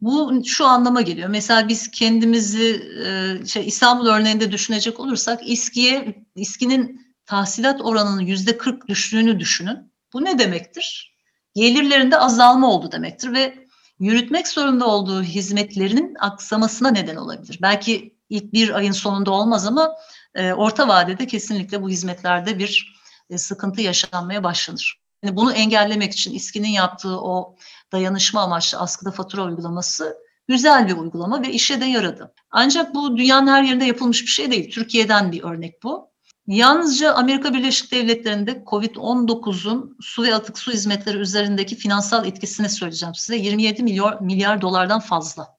Bu 0.00 0.42
şu 0.46 0.66
anlama 0.66 1.00
geliyor. 1.00 1.28
Mesela 1.28 1.68
biz 1.68 1.90
kendimizi 1.90 2.82
e, 3.06 3.46
şey, 3.46 3.66
İstanbul 3.66 4.06
örneğinde 4.06 4.52
düşünecek 4.52 5.00
olursak 5.00 5.48
İSKİ'ye, 5.48 6.24
İSKİ'nin 6.34 7.14
tahsilat 7.26 7.80
oranının 7.80 8.22
yüzde 8.22 8.58
40 8.58 8.88
düştüğünü 8.88 9.40
düşünün. 9.40 9.91
Bu 10.12 10.24
ne 10.24 10.38
demektir? 10.38 11.16
Gelirlerinde 11.54 12.18
azalma 12.18 12.70
oldu 12.70 12.92
demektir 12.92 13.32
ve 13.32 13.66
yürütmek 13.98 14.48
zorunda 14.48 14.86
olduğu 14.86 15.22
hizmetlerinin 15.22 16.14
aksamasına 16.20 16.90
neden 16.90 17.16
olabilir. 17.16 17.58
Belki 17.62 18.16
ilk 18.28 18.52
bir 18.52 18.74
ayın 18.74 18.92
sonunda 18.92 19.30
olmaz 19.30 19.66
ama 19.66 19.96
e, 20.34 20.52
orta 20.52 20.88
vadede 20.88 21.26
kesinlikle 21.26 21.82
bu 21.82 21.88
hizmetlerde 21.88 22.58
bir 22.58 22.96
e, 23.30 23.38
sıkıntı 23.38 23.80
yaşanmaya 23.80 24.44
başlanır. 24.44 25.02
Yani 25.22 25.36
bunu 25.36 25.52
engellemek 25.52 26.12
için 26.12 26.34
İSKİ'nin 26.34 26.68
yaptığı 26.68 27.20
o 27.20 27.56
dayanışma 27.92 28.40
amaçlı 28.40 28.78
askıda 28.78 29.10
fatura 29.10 29.44
uygulaması 29.44 30.16
güzel 30.48 30.88
bir 30.88 30.96
uygulama 30.96 31.42
ve 31.42 31.52
işe 31.52 31.80
de 31.80 31.84
yaradı. 31.84 32.34
Ancak 32.50 32.94
bu 32.94 33.16
dünyanın 33.16 33.46
her 33.46 33.62
yerinde 33.62 33.84
yapılmış 33.84 34.22
bir 34.22 34.26
şey 34.26 34.50
değil. 34.50 34.70
Türkiye'den 34.70 35.32
bir 35.32 35.42
örnek 35.42 35.82
bu. 35.82 36.11
Yalnızca 36.46 37.14
Amerika 37.14 37.54
Birleşik 37.54 37.92
Devletleri'nde 37.92 38.62
COVID-19'un 38.66 39.96
su 40.00 40.22
ve 40.22 40.34
atık 40.34 40.58
su 40.58 40.72
hizmetleri 40.72 41.18
üzerindeki 41.18 41.76
finansal 41.76 42.26
etkisini 42.26 42.68
söyleyeceğim 42.68 43.14
size. 43.14 43.36
27 43.36 43.82
milyar, 43.82 44.20
milyar 44.20 44.60
dolardan 44.60 45.00
fazla. 45.00 45.56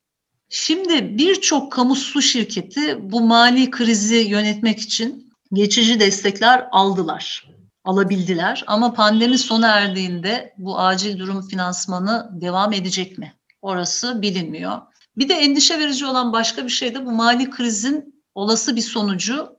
Şimdi 0.50 1.18
birçok 1.18 1.72
kamu 1.72 1.96
su 1.96 2.22
şirketi 2.22 3.12
bu 3.12 3.22
mali 3.22 3.72
krizi 3.72 4.16
yönetmek 4.16 4.80
için 4.80 5.34
geçici 5.54 6.00
destekler 6.00 6.68
aldılar, 6.72 7.50
alabildiler. 7.84 8.64
Ama 8.68 8.94
pandemi 8.94 9.38
sona 9.38 9.68
erdiğinde 9.68 10.54
bu 10.58 10.80
acil 10.80 11.20
durum 11.20 11.48
finansmanı 11.48 12.30
devam 12.42 12.74
edecek 12.74 13.18
mi? 13.18 13.34
Orası 13.62 14.22
bilinmiyor. 14.22 14.82
Bir 15.18 15.30
de 15.30 15.34
endişe 15.34 15.80
verici 15.80 16.06
olan 16.06 16.34
başka 16.34 16.64
bir 16.64 16.70
şey 16.70 16.96
de 16.96 17.06
bu 17.06 17.12
mali 17.12 17.50
krizin 17.50 18.24
olası 18.36 18.76
bir 18.76 18.82
sonucu 18.82 19.53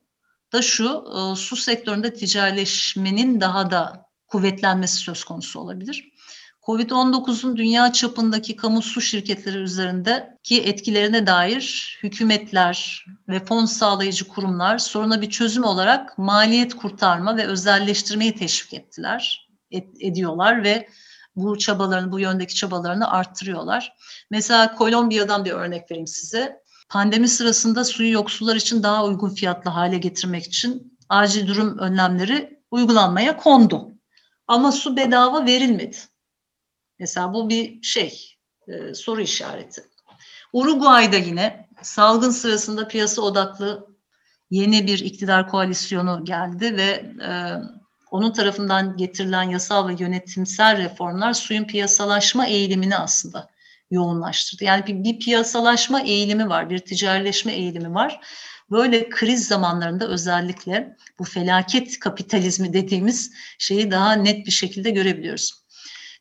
da 0.54 0.62
şu, 0.62 1.04
e, 1.16 1.36
su 1.36 1.56
sektöründe 1.56 2.14
ticarileşmenin 2.14 3.40
daha 3.40 3.70
da 3.70 4.06
kuvvetlenmesi 4.26 4.96
söz 4.96 5.24
konusu 5.24 5.60
olabilir. 5.60 6.14
Covid-19'un 6.66 7.56
dünya 7.56 7.92
çapındaki 7.92 8.56
kamu 8.56 8.82
su 8.82 9.00
şirketleri 9.00 9.58
üzerindeki 9.58 10.62
etkilerine 10.62 11.26
dair 11.26 11.98
hükümetler 12.02 13.04
ve 13.28 13.44
fon 13.44 13.64
sağlayıcı 13.64 14.28
kurumlar 14.28 14.78
soruna 14.78 15.22
bir 15.22 15.30
çözüm 15.30 15.64
olarak 15.64 16.18
maliyet 16.18 16.76
kurtarma 16.76 17.36
ve 17.36 17.46
özelleştirmeyi 17.46 18.34
teşvik 18.34 18.74
ettiler, 18.74 19.48
et, 19.70 19.88
ediyorlar 20.00 20.64
ve 20.64 20.88
bu 21.36 21.58
çabalarını, 21.58 22.12
bu 22.12 22.20
yöndeki 22.20 22.54
çabalarını 22.54 23.10
arttırıyorlar. 23.10 23.96
Mesela 24.30 24.74
Kolombiya'dan 24.74 25.44
bir 25.44 25.52
örnek 25.52 25.90
vereyim 25.90 26.06
size. 26.06 26.63
Pandemi 26.88 27.28
sırasında 27.28 27.84
suyu 27.84 28.12
yoksullar 28.12 28.56
için 28.56 28.82
daha 28.82 29.04
uygun 29.04 29.30
fiyatlı 29.30 29.70
hale 29.70 29.98
getirmek 29.98 30.44
için 30.46 30.98
acil 31.08 31.46
durum 31.46 31.78
önlemleri 31.78 32.60
uygulanmaya 32.70 33.36
kondu. 33.36 33.92
Ama 34.46 34.72
su 34.72 34.96
bedava 34.96 35.46
verilmedi. 35.46 35.96
Mesela 36.98 37.34
bu 37.34 37.48
bir 37.48 37.82
şey, 37.82 38.36
e, 38.68 38.94
soru 38.94 39.20
işareti. 39.20 39.84
Uruguay'da 40.52 41.16
yine 41.16 41.68
salgın 41.82 42.30
sırasında 42.30 42.88
piyasa 42.88 43.22
odaklı 43.22 43.86
yeni 44.50 44.86
bir 44.86 44.98
iktidar 44.98 45.48
koalisyonu 45.48 46.24
geldi 46.24 46.76
ve 46.76 46.90
e, 47.24 47.30
onun 48.10 48.32
tarafından 48.32 48.96
getirilen 48.96 49.42
yasal 49.42 49.88
ve 49.88 49.94
yönetimsel 49.98 50.78
reformlar 50.78 51.32
suyun 51.32 51.64
piyasalaşma 51.64 52.46
eğilimini 52.46 52.96
aslında 52.96 53.48
yoğunlaştırdı. 53.90 54.64
Yani 54.64 54.86
bir, 54.86 55.04
bir 55.04 55.18
piyasalaşma 55.18 56.00
eğilimi 56.00 56.48
var, 56.48 56.70
bir 56.70 56.78
ticarileşme 56.78 57.52
eğilimi 57.52 57.94
var. 57.94 58.20
Böyle 58.70 59.08
kriz 59.08 59.46
zamanlarında 59.46 60.08
özellikle 60.08 60.96
bu 61.18 61.24
felaket 61.24 61.98
kapitalizmi 61.98 62.72
dediğimiz 62.72 63.32
şeyi 63.58 63.90
daha 63.90 64.12
net 64.12 64.46
bir 64.46 64.50
şekilde 64.50 64.90
görebiliyoruz. 64.90 65.64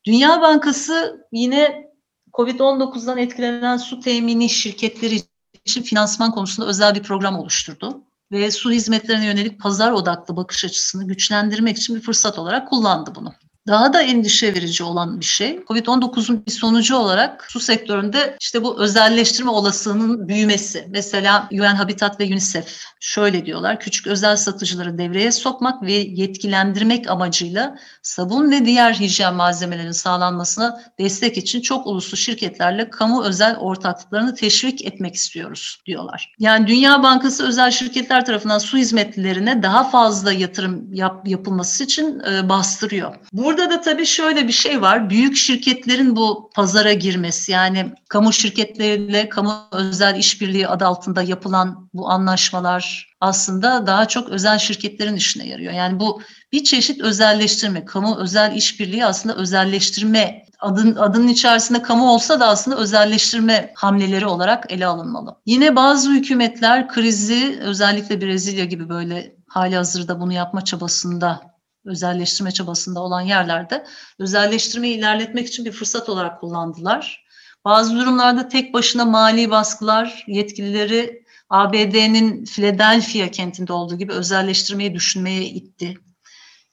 Dünya 0.05 0.41
Bankası 0.41 1.27
yine 1.31 1.87
Covid-19'dan 2.33 3.17
etkilenen 3.17 3.77
su 3.77 3.99
temini 3.99 4.49
şirketleri 4.49 5.19
için 5.65 5.81
finansman 5.81 6.31
konusunda 6.31 6.69
özel 6.69 6.95
bir 6.95 7.03
program 7.03 7.39
oluşturdu 7.39 8.03
ve 8.31 8.51
su 8.51 8.71
hizmetlerine 8.71 9.25
yönelik 9.25 9.59
pazar 9.59 9.91
odaklı 9.91 10.35
bakış 10.35 10.65
açısını 10.65 11.07
güçlendirmek 11.07 11.77
için 11.77 11.95
bir 11.95 12.01
fırsat 12.01 12.39
olarak 12.39 12.69
kullandı 12.69 13.11
bunu. 13.15 13.33
Daha 13.67 13.93
da 13.93 14.01
endişe 14.01 14.55
verici 14.55 14.83
olan 14.83 15.19
bir 15.19 15.25
şey, 15.25 15.59
Covid-19'un 15.67 16.45
bir 16.45 16.51
sonucu 16.51 16.95
olarak 16.95 17.45
su 17.51 17.59
sektöründe 17.59 18.37
işte 18.41 18.63
bu 18.63 18.79
özelleştirme 18.79 19.51
olasılığının 19.51 20.27
büyümesi. 20.27 20.87
Mesela 20.89 21.49
UN 21.51 21.75
Habitat 21.75 22.19
ve 22.19 22.25
UNICEF 22.25 22.83
şöyle 22.99 23.45
diyorlar, 23.45 23.79
küçük 23.79 24.07
özel 24.07 24.35
satıcıları 24.35 24.97
devreye 24.97 25.31
sokmak 25.31 25.83
ve 25.83 25.93
yetkilendirmek 25.93 27.09
amacıyla 27.09 27.77
sabun 28.01 28.51
ve 28.51 28.65
diğer 28.65 28.93
hijyen 28.93 29.35
malzemelerinin 29.35 29.91
sağlanmasına 29.91 30.81
destek 30.99 31.37
için 31.37 31.61
çok 31.61 31.87
uluslu 31.87 32.17
şirketlerle 32.17 32.89
kamu 32.89 33.23
özel 33.23 33.57
ortaklıklarını 33.57 34.35
teşvik 34.35 34.85
etmek 34.85 35.15
istiyoruz 35.15 35.81
diyorlar. 35.85 36.33
Yani 36.39 36.67
Dünya 36.67 37.03
Bankası 37.03 37.47
özel 37.47 37.71
şirketler 37.71 38.25
tarafından 38.25 38.57
su 38.59 38.77
hizmetlerine 38.77 39.63
daha 39.63 39.83
fazla 39.83 40.33
yatırım 40.33 40.93
yap, 40.93 41.27
yapılması 41.27 41.83
için 41.83 42.19
e, 42.19 42.49
bastırıyor. 42.49 43.15
Burada 43.33 43.52
Burada 43.53 43.69
da 43.69 43.81
tabii 43.81 44.05
şöyle 44.05 44.47
bir 44.47 44.53
şey 44.53 44.81
var. 44.81 45.09
Büyük 45.09 45.35
şirketlerin 45.35 46.15
bu 46.15 46.49
pazara 46.55 46.93
girmesi 46.93 47.51
yani 47.51 47.93
kamu 48.09 48.33
şirketleriyle 48.33 49.29
kamu 49.29 49.53
özel 49.71 50.15
işbirliği 50.15 50.67
adı 50.67 50.85
altında 50.85 51.23
yapılan 51.23 51.89
bu 51.93 52.09
anlaşmalar 52.09 53.13
aslında 53.21 53.87
daha 53.87 54.07
çok 54.07 54.29
özel 54.29 54.57
şirketlerin 54.57 55.15
işine 55.15 55.47
yarıyor. 55.47 55.73
Yani 55.73 55.99
bu 55.99 56.21
bir 56.51 56.63
çeşit 56.63 57.01
özelleştirme, 57.01 57.85
kamu 57.85 58.17
özel 58.17 58.55
işbirliği 58.55 59.05
aslında 59.05 59.35
özelleştirme 59.35 60.45
adın, 60.59 60.95
adının 60.95 61.27
içerisinde 61.27 61.81
kamu 61.81 62.11
olsa 62.13 62.39
da 62.39 62.47
aslında 62.47 62.77
özelleştirme 62.77 63.71
hamleleri 63.75 64.25
olarak 64.25 64.71
ele 64.71 64.85
alınmalı. 64.85 65.35
Yine 65.45 65.75
bazı 65.75 66.11
hükümetler 66.11 66.87
krizi 66.87 67.59
özellikle 67.61 68.21
Brezilya 68.21 68.65
gibi 68.65 68.89
böyle 68.89 69.35
hali 69.47 69.75
hazırda 69.75 70.19
bunu 70.19 70.33
yapma 70.33 70.61
çabasında 70.61 71.52
özelleştirme 71.85 72.51
çabasında 72.51 72.99
olan 72.99 73.21
yerlerde 73.21 73.85
özelleştirmeyi 74.19 74.97
ilerletmek 74.97 75.47
için 75.47 75.65
bir 75.65 75.71
fırsat 75.71 76.09
olarak 76.09 76.39
kullandılar. 76.39 77.25
Bazı 77.65 77.95
durumlarda 77.95 78.47
tek 78.47 78.73
başına 78.73 79.05
mali 79.05 79.49
baskılar 79.49 80.23
yetkilileri 80.27 81.23
ABD'nin 81.49 82.45
Philadelphia 82.45 83.27
kentinde 83.27 83.73
olduğu 83.73 83.97
gibi 83.97 84.13
özelleştirmeyi 84.13 84.93
düşünmeye 84.93 85.45
itti. 85.45 85.97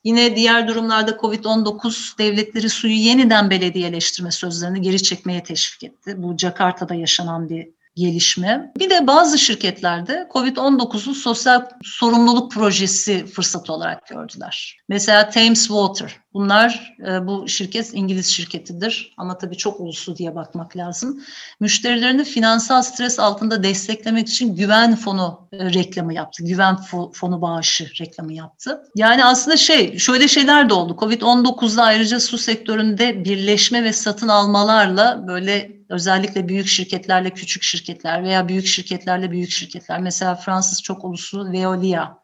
Yine 0.05 0.37
diğer 0.37 0.69
durumlarda 0.69 1.11
COVID-19 1.11 2.19
devletleri 2.19 2.69
suyu 2.69 2.95
yeniden 2.95 3.51
belediyeleştirme 3.51 4.31
sözlerini 4.31 4.81
geri 4.81 5.03
çekmeye 5.03 5.43
teşvik 5.43 5.85
etti. 5.85 6.15
Bu 6.17 6.39
Jakarta'da 6.39 6.95
yaşanan 6.95 7.49
bir 7.49 7.69
gelişme. 7.97 8.73
Bir 8.79 8.91
de 8.91 9.07
bazı 9.07 9.39
şirketlerde 9.39 10.29
COVID-19'un 10.33 11.13
sosyal 11.13 11.63
sorumluluk 11.83 12.53
projesi 12.53 13.27
fırsatı 13.27 13.73
olarak 13.73 14.07
gördüler. 14.07 14.77
Mesela 14.89 15.31
Thames 15.31 15.67
Water. 15.67 16.17
Bunlar 16.35 16.97
e, 17.07 17.27
bu 17.27 17.49
şirket 17.49 17.95
İngiliz 17.95 18.27
şirketidir 18.27 19.15
ama 19.17 19.39
tabii 19.39 19.57
çok 19.57 19.81
uluslu 19.81 20.17
diye 20.17 20.35
bakmak 20.35 20.77
lazım. 20.77 21.21
Müşterilerini 21.61 22.25
finansal 22.25 22.83
stres 22.83 23.19
altında 23.19 23.63
desteklemek 23.63 24.29
için 24.29 24.57
güven 24.57 24.97
fonu 24.97 25.49
e, 25.53 25.65
reklamı 25.75 26.15
yaptı. 26.15 26.45
Güven 26.45 26.77
fonu 27.13 27.43
bağışı 27.43 27.91
reklamı 28.01 28.33
yaptı. 28.33 28.83
Yani 28.97 29.25
aslında 29.25 29.57
şey 29.57 29.99
şöyle 29.99 30.29
şeyler 30.29 30.69
de 30.71 30.75
oldu. 30.75 30.97
Covid-19'da 31.01 31.83
ayrıca 31.83 32.21
su 32.21 32.39
sektöründe 32.39 33.25
birleşme 33.25 33.85
ve 33.85 33.93
satın 33.93 34.29
almalarla 34.29 35.25
böyle 35.29 35.81
özellikle 35.89 36.49
büyük 36.49 36.67
şirketlerle 36.67 37.31
küçük 37.31 37.63
şirketler 37.63 38.25
veya 38.25 38.49
büyük 38.49 38.67
şirketlerle 38.67 39.31
büyük 39.31 39.51
şirketler. 39.51 40.01
Mesela 40.01 40.35
Fransız 40.35 40.83
çok 40.83 41.05
uluslu 41.05 41.53
Veolia 41.53 42.21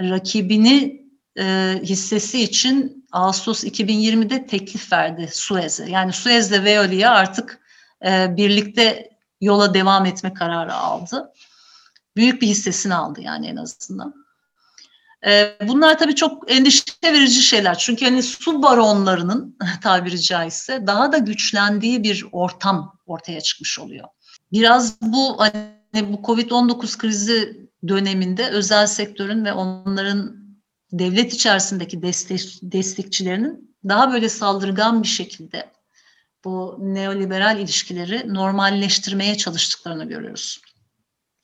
rakibini 0.00 1.09
e, 1.38 1.74
hissesi 1.82 2.42
için 2.42 3.06
Ağustos 3.12 3.64
2020'de 3.64 4.46
teklif 4.46 4.92
verdi 4.92 5.28
Suez'e. 5.32 5.90
Yani 5.90 6.12
Suez'le 6.12 6.64
Veolia 6.64 7.10
artık 7.10 7.60
e, 8.06 8.36
birlikte 8.36 9.10
yola 9.40 9.74
devam 9.74 10.06
etme 10.06 10.34
kararı 10.34 10.74
aldı. 10.74 11.32
Büyük 12.16 12.42
bir 12.42 12.46
hissesini 12.46 12.94
aldı 12.94 13.20
yani 13.20 13.46
en 13.46 13.56
azından. 13.56 14.14
E, 15.26 15.56
bunlar 15.68 15.98
tabii 15.98 16.14
çok 16.14 16.50
endişe 16.52 16.84
verici 17.04 17.42
şeyler. 17.42 17.78
Çünkü 17.78 18.04
hani 18.04 18.22
su 18.22 18.62
baronlarının 18.62 19.58
tabiri 19.82 20.20
caizse 20.20 20.86
daha 20.86 21.12
da 21.12 21.18
güçlendiği 21.18 22.02
bir 22.02 22.26
ortam 22.32 22.98
ortaya 23.06 23.40
çıkmış 23.40 23.78
oluyor. 23.78 24.08
Biraz 24.52 25.00
bu 25.02 25.40
hani 25.40 26.12
bu 26.12 26.16
Covid-19 26.16 26.98
krizi 26.98 27.68
döneminde 27.88 28.50
özel 28.50 28.86
sektörün 28.86 29.44
ve 29.44 29.52
onların 29.52 30.39
devlet 30.92 31.34
içerisindeki 31.34 32.02
destek, 32.02 32.58
destekçilerinin 32.62 33.76
daha 33.88 34.12
böyle 34.12 34.28
saldırgan 34.28 35.02
bir 35.02 35.08
şekilde 35.08 35.70
bu 36.44 36.78
neoliberal 36.80 37.58
ilişkileri 37.58 38.34
normalleştirmeye 38.34 39.36
çalıştıklarını 39.36 40.04
görüyoruz. 40.04 40.60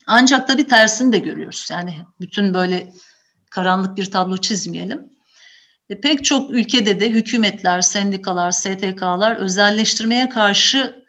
Ancak 0.07 0.47
tabii 0.47 0.67
tersini 0.67 1.13
de 1.13 1.19
görüyoruz. 1.19 1.67
Yani 1.71 1.97
bütün 2.21 2.53
böyle 2.53 2.93
karanlık 3.51 3.97
bir 3.97 4.11
tablo 4.11 4.37
çizmeyelim. 4.37 5.09
E, 5.89 6.01
pek 6.01 6.25
çok 6.25 6.51
ülkede 6.51 6.99
de 6.99 7.09
hükümetler, 7.09 7.81
sendikalar, 7.81 8.51
STK'lar 8.51 9.35
özelleştirmeye 9.35 10.29
karşı 10.29 11.03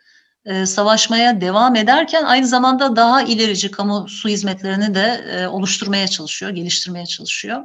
e, 0.44 0.66
savaşmaya 0.66 1.40
devam 1.40 1.76
ederken 1.76 2.24
aynı 2.24 2.46
zamanda 2.46 2.96
daha 2.96 3.22
ilerici 3.22 3.70
kamu 3.70 4.08
su 4.08 4.28
hizmetlerini 4.28 4.94
de 4.94 5.24
e, 5.30 5.46
oluşturmaya 5.46 6.08
çalışıyor, 6.08 6.50
geliştirmeye 6.50 7.06
çalışıyor. 7.06 7.64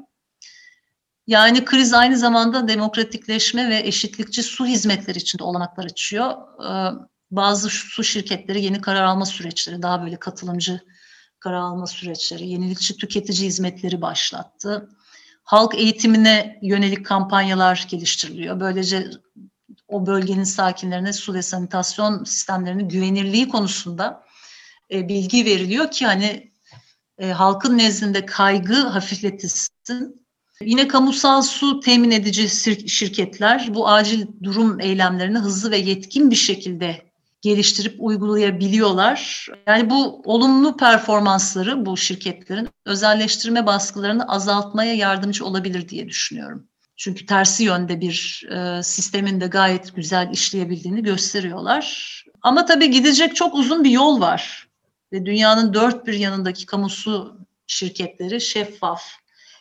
Yani 1.28 1.66
kriz 1.66 1.94
aynı 1.94 2.18
zamanda 2.18 2.68
demokratikleşme 2.68 3.70
ve 3.70 3.80
eşitlikçi 3.80 4.44
su 4.44 4.66
hizmetleri 4.66 5.18
için 5.18 5.40
de 5.40 5.44
olanaklar 5.44 5.86
açıyor. 5.86 6.32
Ee, 6.66 6.94
bazı 7.32 7.70
su 7.70 8.04
şirketleri 8.04 8.64
yeni 8.64 8.82
karar 8.82 9.04
alma 9.04 9.26
süreçleri, 9.26 9.82
daha 9.82 10.04
böyle 10.04 10.18
katılımcı 10.18 10.82
karar 11.40 11.58
alma 11.58 11.88
süreçleri, 11.88 12.48
yenilikçi 12.48 12.98
tüketici 12.98 13.48
hizmetleri 13.48 14.02
başlattı. 14.02 14.90
Halk 15.44 15.76
eğitimine 15.76 16.60
yönelik 16.62 17.06
kampanyalar 17.06 17.88
geliştiriliyor. 17.90 18.60
Böylece 18.60 19.12
o 19.88 20.06
bölgenin 20.06 20.44
sakinlerine 20.44 21.14
su 21.14 21.34
ve 21.34 21.42
sanitasyon 21.42 22.24
sistemlerinin 22.24 22.90
güvenirliği 22.90 23.50
konusunda 23.50 24.24
e, 24.92 25.08
bilgi 25.08 25.46
veriliyor 25.46 25.92
ki 25.92 26.06
hani 26.06 26.52
e, 27.18 27.32
halkın 27.32 27.78
nezdinde 27.78 28.26
kaygı 28.26 28.76
hafifletilsin. 28.76 30.23
Yine 30.66 30.88
kamusal 30.88 31.42
su 31.42 31.80
temin 31.80 32.12
edici 32.12 32.50
şirketler 32.90 33.70
bu 33.70 33.90
acil 33.90 34.28
durum 34.44 34.80
eylemlerini 34.80 35.38
hızlı 35.38 35.72
ve 35.72 35.78
yetkin 35.78 36.32
bir 36.32 36.36
şekilde 36.36 37.14
geliştirip 37.42 37.96
uygulayabiliyorlar. 38.00 39.48
Yani 39.68 39.90
bu 39.90 40.22
olumlu 40.26 40.78
performansları 40.78 41.86
bu 41.86 41.98
şirketlerin 41.98 42.70
özelleştirme 42.86 43.66
baskılarını 43.66 44.28
azaltmaya 44.28 44.94
yardımcı 44.94 45.46
olabilir 45.46 45.90
diye 45.90 46.08
düşünüyorum. 46.08 46.68
Çünkü 46.98 47.26
tersi 47.26 47.64
yönde 47.64 48.02
bir 48.02 48.48
e, 48.52 48.84
sistemin 48.84 49.42
de 49.42 49.48
gayet 49.48 49.96
güzel 49.96 50.30
işleyebildiğini 50.32 51.04
gösteriyorlar. 51.04 52.24
Ama 52.42 52.66
tabii 52.66 52.92
gidecek 52.92 53.36
çok 53.36 53.56
uzun 53.56 53.84
bir 53.84 53.90
yol 53.90 54.20
var. 54.20 54.68
Ve 55.14 55.26
dünyanın 55.26 55.74
dört 55.74 56.08
bir 56.08 56.14
yanındaki 56.14 56.66
kamusu 56.66 57.38
şirketleri 57.68 58.42
şeffaf, 58.42 59.04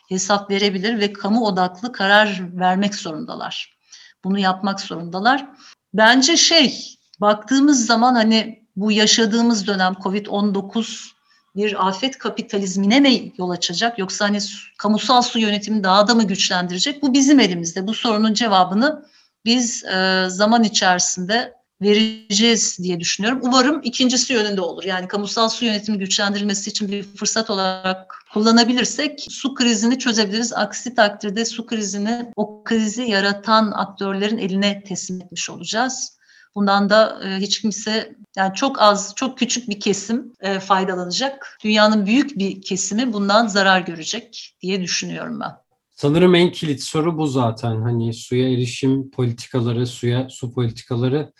hesap 0.09 0.51
verebilir 0.51 0.99
ve 0.99 1.13
kamu 1.13 1.45
odaklı 1.45 1.91
karar 1.91 2.41
vermek 2.53 2.95
zorundalar. 2.95 3.77
Bunu 4.23 4.39
yapmak 4.39 4.81
zorundalar. 4.81 5.45
Bence 5.93 6.37
şey, 6.37 6.97
baktığımız 7.21 7.85
zaman 7.85 8.15
hani 8.15 8.63
bu 8.75 8.91
yaşadığımız 8.91 9.67
dönem 9.67 9.93
Covid-19 9.93 11.13
bir 11.55 11.87
afet 11.87 12.17
kapitalizmine 12.17 12.99
mi 12.99 13.33
yol 13.37 13.49
açacak 13.49 13.99
yoksa 13.99 14.25
hani 14.25 14.39
kamusal 14.77 15.21
su 15.21 15.39
yönetimi 15.39 15.83
daha 15.83 16.07
da 16.07 16.15
mı 16.15 16.23
güçlendirecek? 16.23 17.01
Bu 17.01 17.13
bizim 17.13 17.39
elimizde. 17.39 17.87
Bu 17.87 17.93
sorunun 17.93 18.33
cevabını 18.33 19.05
biz 19.45 19.83
e, 19.83 20.25
zaman 20.29 20.63
içerisinde 20.63 21.53
vereceğiz 21.81 22.79
diye 22.83 22.99
düşünüyorum. 22.99 23.39
Umarım 23.43 23.81
ikincisi 23.83 24.33
yönünde 24.33 24.61
olur. 24.61 24.83
Yani 24.83 25.07
kamusal 25.07 25.49
su 25.49 25.65
yönetimi 25.65 25.97
güçlendirilmesi 25.97 26.69
için 26.69 26.91
bir 26.91 27.03
fırsat 27.03 27.49
olarak 27.49 28.22
kullanabilirsek 28.33 29.25
su 29.29 29.53
krizini 29.53 29.99
çözebiliriz. 29.99 30.53
Aksi 30.53 30.95
takdirde 30.95 31.45
su 31.45 31.65
krizini 31.65 32.31
o 32.35 32.63
krizi 32.63 33.03
yaratan 33.03 33.71
aktörlerin 33.71 34.37
eline 34.37 34.83
teslim 34.83 35.21
etmiş 35.21 35.49
olacağız. 35.49 36.17
Bundan 36.55 36.89
da 36.89 37.21
e, 37.23 37.37
hiç 37.37 37.61
kimse 37.61 38.15
yani 38.37 38.53
çok 38.53 38.81
az, 38.81 39.13
çok 39.15 39.37
küçük 39.37 39.69
bir 39.69 39.79
kesim 39.79 40.33
e, 40.39 40.59
faydalanacak. 40.59 41.57
Dünyanın 41.63 42.05
büyük 42.05 42.37
bir 42.37 42.61
kesimi 42.61 43.13
bundan 43.13 43.47
zarar 43.47 43.81
görecek 43.81 44.55
diye 44.61 44.81
düşünüyorum 44.81 45.39
ben. 45.39 45.51
Sanırım 45.95 46.35
en 46.35 46.51
kilit 46.51 46.83
soru 46.83 47.17
bu 47.17 47.27
zaten. 47.27 47.81
Hani 47.81 48.13
suya 48.13 48.53
erişim 48.53 49.11
politikaları, 49.11 49.87
suya 49.87 50.29
su 50.29 50.53
politikaları 50.53 51.33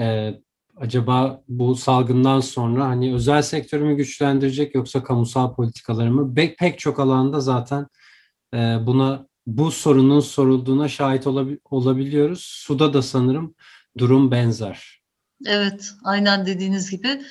e, 0.00 0.34
acaba 0.82 1.42
bu 1.48 1.74
salgından 1.74 2.40
sonra 2.40 2.86
hani 2.86 3.14
özel 3.14 3.42
sektörü 3.42 3.84
mü 3.84 3.96
güçlendirecek 3.96 4.74
yoksa 4.74 5.02
kamusal 5.02 5.54
politikaları 5.54 6.12
mı? 6.12 6.36
Be- 6.36 6.54
pek 6.54 6.78
çok 6.78 7.00
alanda 7.00 7.40
zaten 7.40 7.86
e, 8.54 8.58
buna 8.86 9.26
bu 9.46 9.70
sorunun 9.70 10.20
sorulduğuna 10.20 10.88
şahit 10.88 11.26
olabi- 11.26 11.60
olabiliyoruz. 11.70 12.40
Suda 12.40 12.94
da 12.94 13.02
sanırım 13.02 13.54
durum 13.98 14.30
benzer. 14.30 15.02
Evet, 15.46 15.92
aynen 16.04 16.46
dediğiniz 16.46 16.90
gibi. 16.90 17.22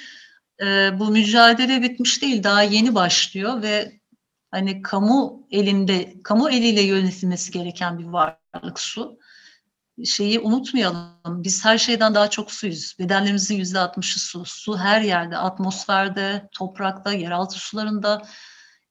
E, 0.61 0.99
bu 0.99 1.11
mücadele 1.11 1.81
bitmiş 1.81 2.21
değil, 2.21 2.43
daha 2.43 2.63
yeni 2.63 2.95
başlıyor 2.95 3.61
ve 3.61 3.91
hani 4.51 4.81
kamu 4.81 5.47
elinde, 5.51 6.13
kamu 6.23 6.49
eliyle 6.49 6.81
yönetilmesi 6.81 7.51
gereken 7.51 7.99
bir 7.99 8.05
varlık 8.05 8.79
su 8.79 9.19
şeyi 10.05 10.39
unutmayalım. 10.39 11.43
Biz 11.43 11.65
her 11.65 11.77
şeyden 11.77 12.15
daha 12.15 12.29
çok 12.29 12.51
suyuz. 12.51 12.95
Bedenlerimizin 12.99 13.55
yüzde 13.55 13.79
altmışı 13.79 14.19
su. 14.19 14.45
Su 14.45 14.77
her 14.77 15.01
yerde, 15.01 15.37
atmosferde, 15.37 16.49
toprakta, 16.51 17.13
yeraltı 17.13 17.59
sularında, 17.59 18.21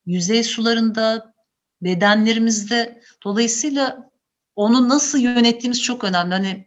yüzey 0.06 0.44
sularında, 0.44 1.34
bedenlerimizde. 1.82 3.02
Dolayısıyla 3.24 4.10
onu 4.56 4.88
nasıl 4.88 5.18
yönettiğimiz 5.18 5.82
çok 5.82 6.04
önemli. 6.04 6.34
Hani 6.34 6.66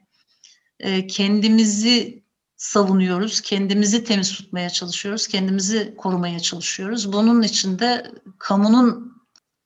e, 0.79 1.07
kendimizi 1.07 2.23
savunuyoruz, 2.57 3.41
kendimizi 3.41 4.03
temiz 4.03 4.31
tutmaya 4.33 4.69
çalışıyoruz, 4.69 5.27
kendimizi 5.27 5.95
korumaya 5.97 6.39
çalışıyoruz. 6.39 7.13
Bunun 7.13 7.41
için 7.41 7.79
de 7.79 8.11
kamunun 8.39 9.13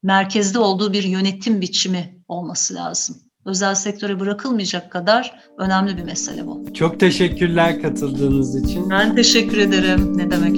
merkezde 0.04 0.60
olduğu 0.60 0.94
bir 0.94 1.04
yönetim 1.04 1.62
biçimi 1.62 2.24
olması 2.28 2.74
lazım 2.74 3.27
özel 3.48 3.76
sektöre 3.76 4.20
bırakılmayacak 4.20 4.92
kadar 4.92 5.40
önemli 5.58 5.98
bir 5.98 6.04
mesele 6.04 6.48
bu. 6.48 6.74
Çok 6.74 7.00
teşekkürler 7.00 7.82
katıldığınız 7.82 8.64
için. 8.64 8.90
Ben 8.90 9.16
teşekkür 9.16 9.58
ederim. 9.58 10.18
Ne 10.18 10.32
demek? 10.32 10.58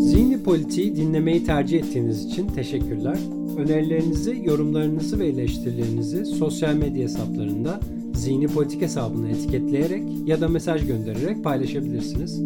Zihni 0.00 0.42
Politiği 0.42 0.96
dinlemeyi 0.96 1.44
tercih 1.44 1.78
ettiğiniz 1.78 2.24
için 2.24 2.48
teşekkürler. 2.48 3.16
Önerilerinizi, 3.58 4.42
yorumlarınızı 4.44 5.18
ve 5.18 5.26
eleştirilerinizi 5.26 6.26
sosyal 6.26 6.74
medya 6.74 7.02
hesaplarında 7.02 7.80
Zihni 8.14 8.48
Politik 8.48 8.82
hesabını 8.82 9.30
etiketleyerek 9.30 10.02
ya 10.26 10.40
da 10.40 10.48
mesaj 10.48 10.86
göndererek 10.86 11.44
paylaşabilirsiniz. 11.44 12.40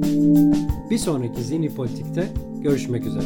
Bir 0.90 0.98
sonraki 0.98 1.42
Zihni 1.42 1.74
Politik'te 1.74 2.28
görüşmek 2.62 3.06
üzere. 3.06 3.24